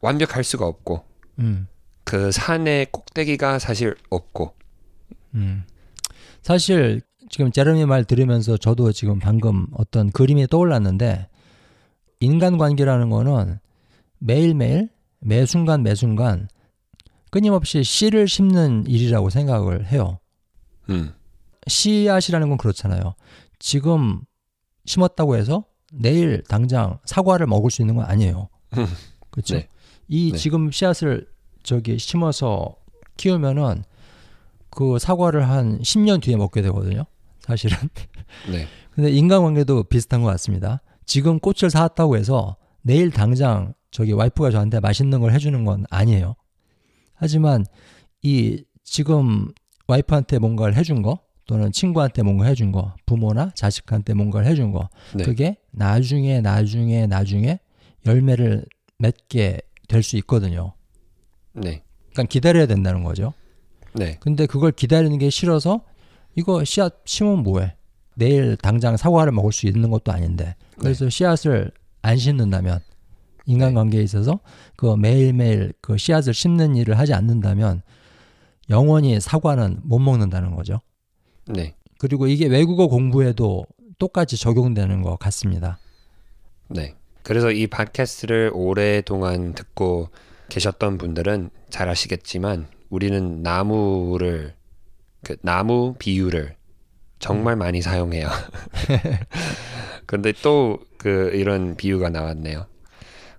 완벽할 0.00 0.42
수가 0.44 0.66
없고 0.66 1.04
음, 1.38 1.68
그 2.04 2.32
산의 2.32 2.86
꼭대기가 2.90 3.58
사실 3.58 3.94
없고 4.10 4.54
음. 5.34 5.64
사실 6.42 7.00
지금 7.30 7.50
제레미 7.50 7.86
말 7.86 8.04
들으면서 8.04 8.56
저도 8.56 8.92
지금 8.92 9.18
방금 9.18 9.66
어떤 9.72 10.10
그림이 10.10 10.46
떠올랐는데 10.48 11.28
인간관계라는 12.20 13.08
거는 13.10 13.58
매일매일 14.18 14.90
매 15.20 15.46
순간 15.46 15.82
매 15.82 15.94
순간 15.94 16.48
끊임없이 17.34 17.82
씨를 17.82 18.28
심는 18.28 18.84
일이라고 18.86 19.28
생각을 19.28 19.86
해요. 19.88 20.20
음, 20.88 21.12
씨앗이라는 21.66 22.48
건 22.48 22.56
그렇잖아요. 22.56 23.16
지금 23.58 24.20
심었다고 24.84 25.34
해서 25.34 25.64
내일 25.92 26.44
당장 26.44 27.00
사과를 27.04 27.48
먹을 27.48 27.72
수 27.72 27.82
있는 27.82 27.96
건 27.96 28.04
아니에요. 28.04 28.50
그렇죠? 29.30 29.56
네. 29.56 29.68
이 30.06 30.30
네. 30.30 30.38
지금 30.38 30.70
씨앗을 30.70 31.26
저기 31.64 31.98
심어서 31.98 32.76
키우면은 33.16 33.82
그 34.70 35.00
사과를 35.00 35.48
한 35.48 35.80
10년 35.80 36.22
뒤에 36.22 36.36
먹게 36.36 36.62
되거든요. 36.62 37.04
사실은. 37.40 37.76
네, 38.48 38.68
근데 38.92 39.10
인간관계도 39.10 39.84
비슷한 39.84 40.22
것 40.22 40.28
같습니다. 40.28 40.82
지금 41.04 41.40
꽃을 41.40 41.68
사왔다고 41.68 42.16
해서 42.16 42.54
내일 42.82 43.10
당장 43.10 43.74
저기 43.90 44.12
와이프가 44.12 44.52
저한테 44.52 44.78
맛있는 44.78 45.20
걸 45.20 45.32
해주는 45.32 45.64
건 45.64 45.84
아니에요. 45.90 46.36
하지만 47.14 47.64
이 48.22 48.64
지금 48.82 49.48
와이프한테 49.86 50.38
뭔가를 50.38 50.76
해준 50.76 51.02
거 51.02 51.20
또는 51.46 51.72
친구한테 51.72 52.22
뭔가 52.22 52.46
해준 52.46 52.72
거 52.72 52.94
부모나 53.06 53.50
자식한테 53.54 54.14
뭔가를 54.14 54.46
해준 54.46 54.72
거 54.72 54.88
네. 55.14 55.24
그게 55.24 55.56
나중에 55.72 56.40
나중에 56.40 57.06
나중에 57.06 57.58
열매를 58.06 58.64
맺게 58.98 59.60
될 59.88 60.02
수 60.02 60.16
있거든요. 60.18 60.72
네, 61.52 61.82
그러니까 62.12 62.22
기다려야 62.24 62.66
된다는 62.66 63.04
거죠. 63.04 63.32
네, 63.94 64.16
근데 64.20 64.46
그걸 64.46 64.72
기다리는 64.72 65.16
게 65.18 65.30
싫어서 65.30 65.84
이거 66.34 66.64
씨앗 66.64 67.02
심으면 67.04 67.42
뭐해? 67.42 67.76
내일 68.16 68.56
당장 68.56 68.96
사과를 68.96 69.32
먹을 69.32 69.52
수 69.52 69.66
있는 69.66 69.90
것도 69.90 70.12
아닌데. 70.12 70.54
그래서 70.78 71.08
씨앗을 71.08 71.70
안 72.02 72.16
심는다면 72.16 72.80
인간관계에 73.46 74.02
있어서 74.02 74.40
그 74.76 74.94
매일매일 74.96 75.72
그 75.80 75.96
씨앗을 75.96 76.34
심는 76.34 76.76
일을 76.76 76.98
하지 76.98 77.12
않는다면 77.14 77.82
영원히 78.70 79.20
사과는 79.20 79.80
못 79.82 79.98
먹는다는 79.98 80.54
거죠. 80.54 80.80
네, 81.46 81.74
그리고 81.98 82.26
이게 82.26 82.46
외국어 82.46 82.86
공부에도 82.86 83.66
똑같이 83.98 84.36
적용되는 84.36 85.02
것 85.02 85.18
같습니다. 85.18 85.78
네. 86.68 86.94
그래서 87.22 87.50
이 87.50 87.66
팟캐스트를 87.66 88.50
오랫동안 88.52 89.54
듣고 89.54 90.08
계셨던 90.50 90.98
분들은 90.98 91.50
잘 91.70 91.88
아시겠지만 91.88 92.66
우리는 92.90 93.42
나무를 93.42 94.54
그 95.22 95.36
나무 95.40 95.94
비유를 95.98 96.56
정말 97.18 97.56
많이 97.56 97.80
사용해요. 97.80 98.28
근데 100.06 100.32
또 100.32 100.78
그 101.04 101.30
이런 101.34 101.76
비유가 101.76 102.08
나왔네요. 102.08 102.64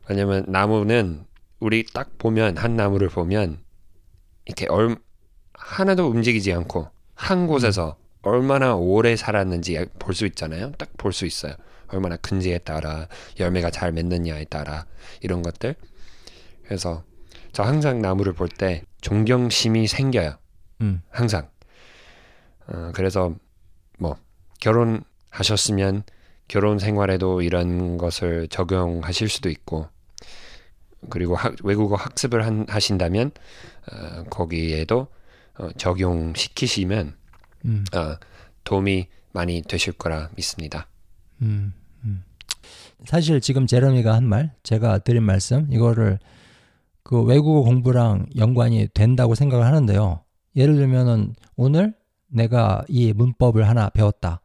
왜냐면 0.09 0.45
나무는 0.47 1.25
우리 1.59 1.85
딱 1.85 2.17
보면 2.17 2.57
한 2.57 2.75
나무를 2.75 3.09
보면 3.09 3.59
이렇게 4.45 4.67
얼 4.67 4.97
하나도 5.53 6.07
움직이지 6.07 6.51
않고 6.53 6.89
한 7.15 7.47
곳에서 7.47 7.97
얼마나 8.21 8.75
오래 8.75 9.15
살았는지 9.15 9.85
볼 9.99 10.13
수 10.13 10.25
있잖아요. 10.25 10.71
딱 10.73 10.89
볼 10.97 11.13
수 11.13 11.25
있어요. 11.25 11.53
얼마나 11.87 12.17
큰지에 12.17 12.59
따라 12.59 13.07
열매가 13.39 13.69
잘 13.71 13.91
맺느냐에 13.91 14.45
따라 14.45 14.85
이런 15.21 15.41
것들. 15.43 15.75
그래서 16.63 17.03
저 17.51 17.63
항상 17.63 18.01
나무를 18.01 18.33
볼 18.33 18.49
때 18.49 18.83
존경심이 19.01 19.87
생겨요. 19.87 20.37
음, 20.81 21.01
항상. 21.09 21.47
어, 22.67 22.91
그래서 22.95 23.35
뭐 23.99 24.17
결혼하셨으면 24.59 26.03
결혼 26.47 26.79
생활에도 26.79 27.41
이런 27.41 27.97
것을 27.97 28.47
적용하실 28.49 29.29
수도 29.29 29.49
있고 29.49 29.87
그리고 31.09 31.35
학- 31.35 31.55
외국어 31.63 31.95
학습을 31.95 32.45
한- 32.45 32.65
하신다면 32.67 33.31
어, 33.91 34.23
거기에도 34.29 35.07
어, 35.57 35.69
적용시키시면 35.77 37.15
음, 37.65 37.85
어, 37.95 38.15
도움이 38.63 39.07
많이 39.31 39.61
되실 39.61 39.93
거라 39.93 40.29
믿습니다. 40.35 40.87
음, 41.41 41.73
음. 42.03 42.23
사실 43.05 43.41
지금 43.41 43.67
제러미가 43.67 44.13
한 44.13 44.23
말, 44.27 44.53
제가 44.63 44.99
드린 44.99 45.23
말씀, 45.23 45.71
이거를 45.71 46.19
그 47.03 47.21
외국어 47.21 47.61
공부랑 47.61 48.27
연관이 48.37 48.87
된다고 48.93 49.35
생각을 49.35 49.65
하는데요. 49.65 50.21
예를 50.55 50.75
들면은 50.75 51.35
오늘 51.55 51.93
내가 52.27 52.83
이 52.87 53.13
문법을 53.13 53.67
하나 53.67 53.89
배웠다. 53.89 54.41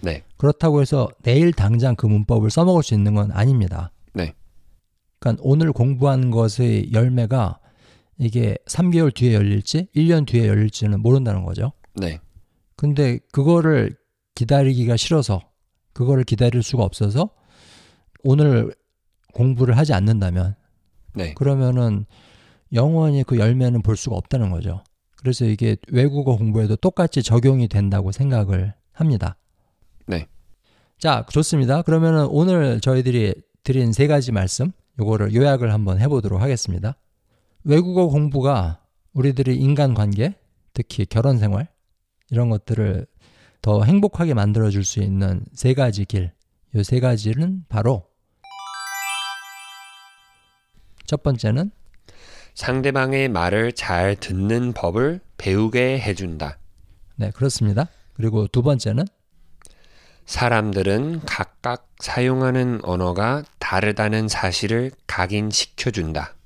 네, 0.00 0.24
그렇다고 0.38 0.80
해서 0.80 1.08
내일 1.22 1.52
당장 1.52 1.94
그 1.94 2.06
문법을 2.06 2.50
써먹을 2.50 2.82
수 2.82 2.94
있는 2.94 3.14
건 3.14 3.30
아닙니다. 3.32 3.92
네. 5.20 5.36
그러니까 5.36 5.42
오늘 5.46 5.72
공부한 5.72 6.30
것의 6.30 6.92
열매가 6.92 7.58
이게 8.18 8.56
3개월 8.66 9.14
뒤에 9.14 9.34
열릴지 9.34 9.88
1년 9.94 10.26
뒤에 10.26 10.46
열릴지는 10.46 11.00
모른다는 11.00 11.44
거죠. 11.44 11.72
네, 11.94 12.20
근데 12.76 13.18
그거를 13.32 13.96
기다리기가 14.34 14.96
싫어서 14.96 15.40
그거를 15.92 16.24
기다릴 16.24 16.62
수가 16.62 16.84
없어서 16.84 17.30
오늘 18.24 18.74
공부를 19.34 19.76
하지 19.76 19.92
않는다면 19.92 20.54
네, 21.14 21.34
그러면은 21.34 22.06
영원히 22.72 23.24
그 23.24 23.38
열매는 23.38 23.82
볼 23.82 23.96
수가 23.96 24.16
없다는 24.16 24.50
거죠. 24.50 24.82
그래서 25.16 25.44
이게 25.44 25.76
외국어 25.88 26.36
공부에도 26.36 26.76
똑같이 26.76 27.22
적용이 27.22 27.68
된다고 27.68 28.12
생각을 28.12 28.74
합니다. 28.92 29.36
네. 30.06 30.26
자, 30.98 31.26
좋습니다. 31.30 31.82
그러면은 31.82 32.26
오늘 32.30 32.80
저희들이 32.80 33.34
드린 33.62 33.92
세 33.92 34.06
가지 34.06 34.32
말씀, 34.32 34.72
요거를 35.00 35.34
요약을 35.34 35.72
한번 35.72 35.98
해보도록 35.98 36.40
하겠습니다. 36.40 36.96
외국어 37.64 38.08
공부가 38.08 38.80
우리들의 39.14 39.56
인간관계, 39.56 40.34
특히 40.74 41.06
결혼 41.06 41.38
생활, 41.38 41.68
이런 42.30 42.50
것들을 42.50 43.06
더 43.62 43.82
행복하게 43.82 44.34
만들어 44.34 44.70
줄 44.70 44.84
수 44.84 45.00
있는 45.00 45.44
세 45.52 45.74
가지 45.74 46.04
길. 46.04 46.32
이세 46.74 47.00
가지는 47.00 47.64
바로 47.68 48.04
첫 51.06 51.22
번째는 51.24 51.72
상대방의 52.54 53.28
말을 53.28 53.72
잘 53.72 54.14
듣는 54.14 54.72
법을 54.72 55.20
배우게 55.36 55.98
해준다. 55.98 56.58
네, 57.16 57.30
그렇습니다. 57.32 57.88
그리고 58.14 58.46
두 58.46 58.62
번째는 58.62 59.04
사람들은 60.30 61.22
각각 61.26 61.88
사용하는 61.98 62.78
언어가 62.84 63.42
다르다는 63.58 64.28
사실을 64.28 64.92
각인시켜준다. 65.08 66.36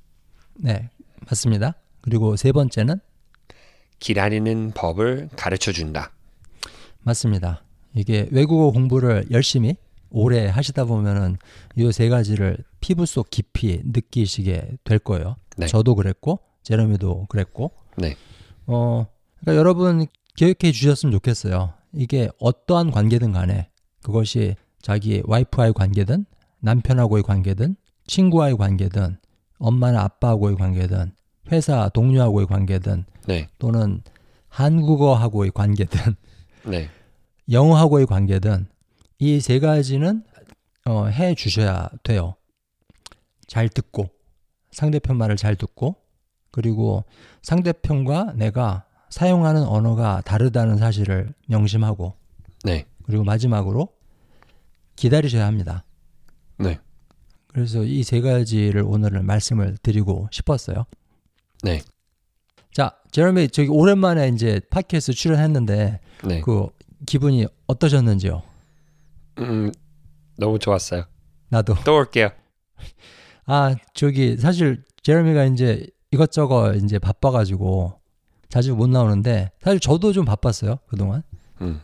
네, 0.54 0.88
맞습니다. 1.28 1.74
그리고 2.00 2.34
세 2.36 2.50
번째는 2.50 2.98
기다리는 4.00 4.72
법을 4.74 5.28
가르쳐 5.36 5.70
준다. 5.70 6.12
맞습니다. 7.02 7.62
이게 7.94 8.26
외국어 8.32 8.70
공부를 8.70 9.26
열심히 9.30 9.76
오래 10.08 10.46
하시다 10.46 10.86
보면은 10.86 11.36
이 11.76 11.92
세 11.92 12.08
가지를 12.08 12.56
피부 12.80 13.04
속 13.04 13.28
깊이 13.28 13.82
느끼시게 13.84 14.78
될 14.84 14.98
거예요. 14.98 15.36
네. 15.58 15.66
저도 15.66 15.94
그랬고 15.94 16.38
제레미도 16.62 17.26
그랬고. 17.28 17.72
네. 17.98 18.16
어, 18.66 19.06
그러니까 19.40 19.58
여러분 19.60 20.06
기억해 20.36 20.72
주셨으면 20.72 21.12
좋겠어요. 21.12 21.74
이게 21.92 22.30
어떠한 22.40 22.90
관계든 22.90 23.30
간에 23.32 23.68
그것이 24.04 24.54
자기 24.82 25.22
와이프와의 25.24 25.72
관계든 25.72 26.26
남편하고의 26.60 27.22
관계든 27.22 27.74
친구와의 28.06 28.56
관계든 28.58 29.16
엄마나 29.58 30.02
아빠하고의 30.02 30.56
관계든 30.56 31.12
회사 31.50 31.88
동료하고의 31.88 32.46
관계든 32.46 33.06
네. 33.26 33.48
또는 33.58 34.02
한국어하고의 34.48 35.50
관계든 35.52 36.14
네. 36.68 36.90
영어하고의 37.50 38.06
관계든 38.06 38.66
이 39.18 39.40
세 39.40 39.58
가지는 39.58 40.22
어, 40.86 41.06
해 41.06 41.34
주셔야 41.34 41.88
돼요. 42.02 42.34
잘 43.46 43.70
듣고 43.70 44.10
상대편 44.70 45.16
말을 45.16 45.36
잘 45.36 45.56
듣고 45.56 45.96
그리고 46.50 47.04
상대편과 47.42 48.34
내가 48.36 48.84
사용하는 49.08 49.64
언어가 49.64 50.20
다르다는 50.26 50.76
사실을 50.76 51.32
명심하고 51.48 52.14
네. 52.64 52.84
그리고 53.04 53.24
마지막으로 53.24 53.88
기다리셔야 54.96 55.46
합니다. 55.46 55.84
네. 56.58 56.78
그래서 57.48 57.82
이 57.84 58.02
세 58.02 58.20
가지를 58.20 58.82
오늘 58.86 59.22
말씀을 59.22 59.76
드리고 59.82 60.28
싶었어요. 60.32 60.84
네. 61.62 61.82
자, 62.72 62.96
제레미 63.12 63.48
저기 63.48 63.68
오랜만에 63.68 64.28
이제 64.28 64.60
팟캐스트 64.70 65.12
출연했는데 65.12 66.00
네. 66.24 66.40
그 66.40 66.66
기분이 67.06 67.46
어떠셨는지요? 67.66 68.42
음, 69.38 69.72
너무 70.36 70.58
좋았어요. 70.58 71.04
나도. 71.48 71.74
또 71.84 71.96
올게요. 71.96 72.30
아, 73.46 73.74
저기 73.94 74.36
사실 74.36 74.82
제레미가 75.02 75.44
이제 75.44 75.86
이것저것 76.10 76.74
이제 76.76 76.98
바빠가지고 76.98 78.00
자주 78.48 78.74
못 78.74 78.88
나오는데 78.88 79.50
사실 79.60 79.78
저도 79.80 80.12
좀 80.12 80.24
바빴어요 80.24 80.78
그동안. 80.86 81.22
음. 81.60 81.80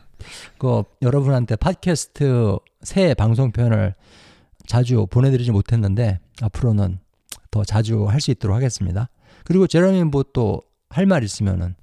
그 0.57 0.83
여러분한테 1.01 1.55
팟캐스트 1.55 2.57
새 2.83 3.13
방송편을 3.13 3.93
자주 4.67 5.05
보내드리지 5.09 5.51
못했는데 5.51 6.19
앞으로는 6.41 6.99
더 7.51 7.63
자주 7.63 8.05
할 8.07 8.21
수 8.21 8.31
있도록 8.31 8.55
하겠습니다. 8.55 9.09
그리고 9.43 9.67
제레미 9.67 10.03
뭐또 10.03 10.61
할 10.89 11.05
말 11.05 11.23
있으면은 11.23 11.75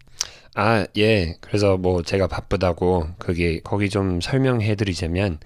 아, 0.55 0.87
예. 0.97 1.35
그래서 1.41 1.77
뭐 1.77 2.03
제가 2.03 2.27
바쁘다고 2.27 3.09
거기 3.19 3.61
거기 3.63 3.89
좀 3.91 4.21
설명해 4.21 4.75
드리자면 4.75 5.39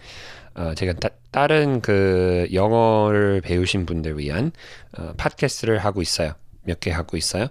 어, 0.55 0.74
제가 0.74 0.94
따, 0.94 1.09
다른 1.31 1.81
그 1.81 2.46
영어를 2.52 3.40
배우신 3.40 3.87
분들 3.87 4.18
위한 4.18 4.52
어, 4.98 5.12
팟캐스트를 5.16 5.78
하고 5.78 6.02
있어요. 6.02 6.33
몇 6.64 6.78
개 6.81 6.90
하고 6.90 7.16
있어요. 7.16 7.48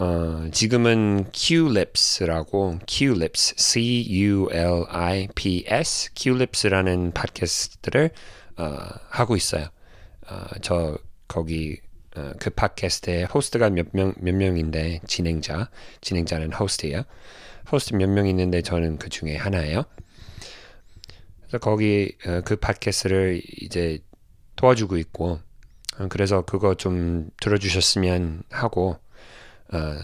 어, 0.00 0.48
지금은 0.52 1.30
Qlips라고 1.32 2.78
Qlips 2.86 3.54
C 3.56 4.06
U 4.10 4.48
L 4.52 4.84
I 4.88 5.26
P 5.34 5.64
S 5.66 6.12
Qlips라는 6.14 7.10
팟캐스트를 7.12 8.10
어, 8.58 8.78
하고 9.10 9.34
있어요. 9.34 9.66
어, 10.30 10.44
저 10.62 10.96
거기 11.26 11.78
어, 12.14 12.32
그 12.38 12.50
팟캐스트에 12.50 13.24
호스트가 13.24 13.70
몇 13.70 13.88
명 13.92 14.14
몇 14.18 14.34
명인데 14.36 15.00
진행자 15.08 15.68
진행자는 16.00 16.52
호스트예요. 16.52 17.02
호스트 17.72 17.94
몇 17.96 18.08
명 18.08 18.28
있는데 18.28 18.62
저는 18.62 18.98
그 18.98 19.08
중에 19.08 19.36
하나예요. 19.36 19.82
그래서 21.40 21.58
거기 21.58 22.14
어, 22.24 22.42
그 22.44 22.54
팟캐스트를 22.54 23.42
이제 23.62 23.98
도와주고 24.54 24.96
있고 24.98 25.40
어, 25.98 26.06
그래서 26.08 26.42
그거 26.42 26.76
좀 26.76 27.30
들어주셨으면 27.40 28.44
하고 28.50 28.96
어, 29.72 29.96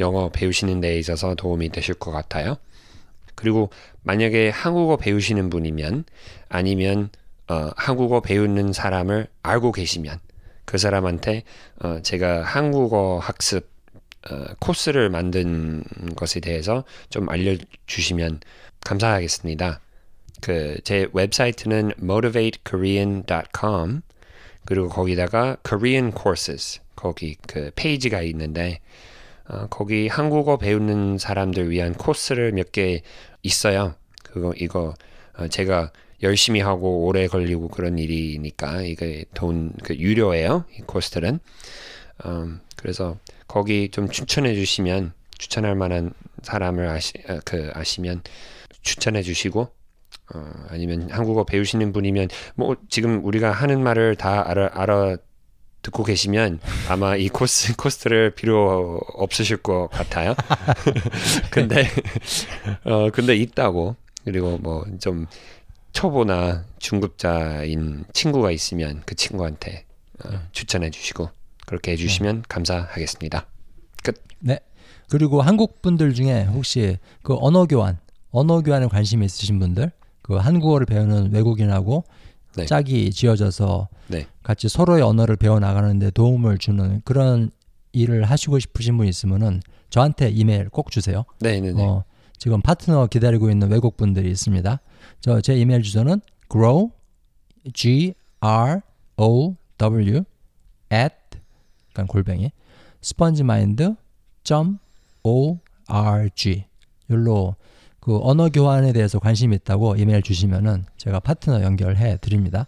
영어 0.00 0.30
배우시는 0.30 0.80
데 0.80 0.98
있어서 0.98 1.34
도움이 1.34 1.70
되실 1.70 1.94
것 1.94 2.10
같아요. 2.10 2.56
그리고 3.34 3.70
만약에 4.02 4.50
한국어 4.50 4.96
배우시는 4.96 5.50
분이면 5.50 6.04
아니면 6.48 7.10
어, 7.48 7.70
한국어 7.76 8.20
배우는 8.20 8.72
사람을 8.72 9.26
알고 9.42 9.72
계시면 9.72 10.18
그 10.64 10.78
사람한테 10.78 11.42
어, 11.80 12.00
제가 12.02 12.42
한국어 12.42 13.18
학습 13.18 13.68
어, 14.30 14.44
코스를 14.60 15.10
만든 15.10 15.82
것에 16.16 16.40
대해서 16.40 16.84
좀 17.10 17.28
알려주시면 17.28 18.40
감사하겠습니다. 18.84 19.80
그 20.42 20.76
제 20.84 21.06
웹사이트는 21.12 21.92
motivatekorean.com 22.02 24.02
그리고 24.64 24.88
거기다가 24.88 25.56
Korean 25.64 26.12
courses 26.12 26.80
거기 26.96 27.36
그 27.46 27.70
페이지가 27.76 28.22
있는데 28.22 28.80
어, 29.48 29.66
거기 29.68 30.08
한국어 30.08 30.56
배우는 30.56 31.18
사람들 31.18 31.70
위한 31.70 31.94
코스를 31.94 32.52
몇 32.52 32.72
개 32.72 33.02
있어요. 33.42 33.94
그거 34.22 34.52
이거 34.56 34.94
어, 35.38 35.48
제가 35.48 35.90
열심히 36.22 36.60
하고 36.60 37.04
오래 37.06 37.26
걸리고 37.26 37.68
그런 37.68 37.98
일이니까 37.98 38.82
이게 38.82 39.24
돈 39.34 39.72
그 39.82 39.96
유료예요. 39.96 40.64
이 40.78 40.82
코스들은. 40.82 41.40
음, 42.26 42.60
그래서 42.76 43.18
거기 43.48 43.88
좀 43.90 44.08
추천해 44.08 44.54
주시면 44.54 45.12
추천할 45.38 45.74
만한 45.74 46.12
사람을 46.42 46.86
아시 46.88 47.12
어, 47.28 47.40
그 47.44 47.70
아시면 47.74 48.22
추천해 48.82 49.22
주시고 49.22 49.68
어, 50.34 50.52
아니면 50.68 51.10
한국어 51.10 51.44
배우시는 51.44 51.92
분이면 51.92 52.28
뭐 52.54 52.76
지금 52.88 53.24
우리가 53.24 53.50
하는 53.50 53.82
말을 53.82 54.16
다 54.16 54.48
알아 54.48 54.70
알아 54.72 55.16
듣고 55.82 56.04
계시면 56.04 56.60
아마 56.88 57.16
이 57.16 57.28
코스 57.28 57.74
코스를 57.76 58.34
필요 58.34 59.00
없으실 59.14 59.58
것 59.58 59.88
같아요. 59.88 60.34
근데 61.50 61.88
어 62.84 63.10
근데 63.10 63.36
있다고 63.36 63.96
그리고 64.24 64.58
뭐 64.58 64.84
좀 65.00 65.26
초보나 65.92 66.64
중급자인 66.78 68.04
친구가 68.12 68.50
있으면 68.50 69.02
그 69.04 69.14
친구한테 69.14 69.84
어, 70.24 70.30
추천해 70.52 70.90
주시고 70.90 71.28
그렇게 71.66 71.92
해주시면 71.92 72.44
감사하겠습니다. 72.48 73.46
네. 74.40 74.58
그리고 75.08 75.42
한국 75.42 75.82
분들 75.82 76.14
중에 76.14 76.44
혹시 76.44 76.98
그 77.22 77.36
언어 77.38 77.66
교환, 77.66 77.98
언어 78.30 78.62
교환에 78.62 78.86
관심이 78.86 79.24
있으신 79.26 79.58
분들, 79.58 79.92
그 80.22 80.34
한국어를 80.36 80.86
배우는 80.86 81.32
외국인하고 81.32 82.04
네. 82.56 82.66
짝이 82.66 83.10
지어져서 83.10 83.88
네. 84.08 84.26
같이 84.42 84.68
서로의 84.68 85.02
언어를 85.02 85.36
배워 85.36 85.58
나가는데 85.58 86.10
도움을 86.10 86.58
주는 86.58 87.00
그런 87.04 87.50
일을 87.92 88.24
하시고 88.24 88.58
싶으신 88.58 88.96
분 88.96 89.06
있으면은 89.06 89.60
저한테 89.90 90.30
이메일 90.30 90.68
꼭 90.68 90.90
주세요. 90.90 91.24
네 91.40 91.60
네 91.60 91.72
네. 91.72 91.82
어, 91.82 92.04
지금 92.38 92.60
파트너 92.62 93.06
기다리고 93.06 93.50
있는 93.50 93.70
외국 93.70 93.96
분들이 93.96 94.30
있습니다. 94.30 94.80
저 95.20 95.40
제 95.40 95.56
이메일 95.56 95.82
주소는 95.82 96.20
grow 96.50 96.90
g 97.74 98.14
r 98.40 98.80
o 99.16 99.54
w 99.78 100.24
at 100.92 101.14
그러니까 101.92 102.12
골뱅이 102.12 102.50
spongemind 103.02 103.94
org 105.22 106.64
열로 107.10 107.54
그 108.02 108.18
언어 108.20 108.48
교환에 108.48 108.92
대해서 108.92 109.20
관심이 109.20 109.54
있다고 109.54 109.94
이메일 109.94 110.22
주시면은 110.22 110.84
제가 110.96 111.20
파트너 111.20 111.62
연결해 111.62 112.18
드립니다. 112.20 112.66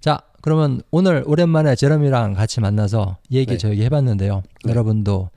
자, 0.00 0.20
그러면 0.40 0.80
오늘 0.90 1.22
오랜만에 1.26 1.76
제롬이랑 1.76 2.32
같이 2.32 2.62
만나서 2.62 3.18
이 3.28 3.36
얘기 3.36 3.52
네. 3.52 3.58
저기 3.58 3.84
해봤는데요. 3.84 4.42
네. 4.64 4.70
여러분도 4.70 5.28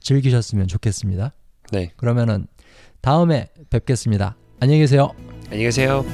즐기셨으면 0.00 0.68
좋겠습니다. 0.68 1.32
네. 1.72 1.92
그러면은 1.96 2.46
다음에 3.00 3.48
뵙겠습니다. 3.70 4.36
안녕히 4.60 4.80
계세요. 4.80 5.12
안녕히 5.46 5.64
계세요. 5.64 6.04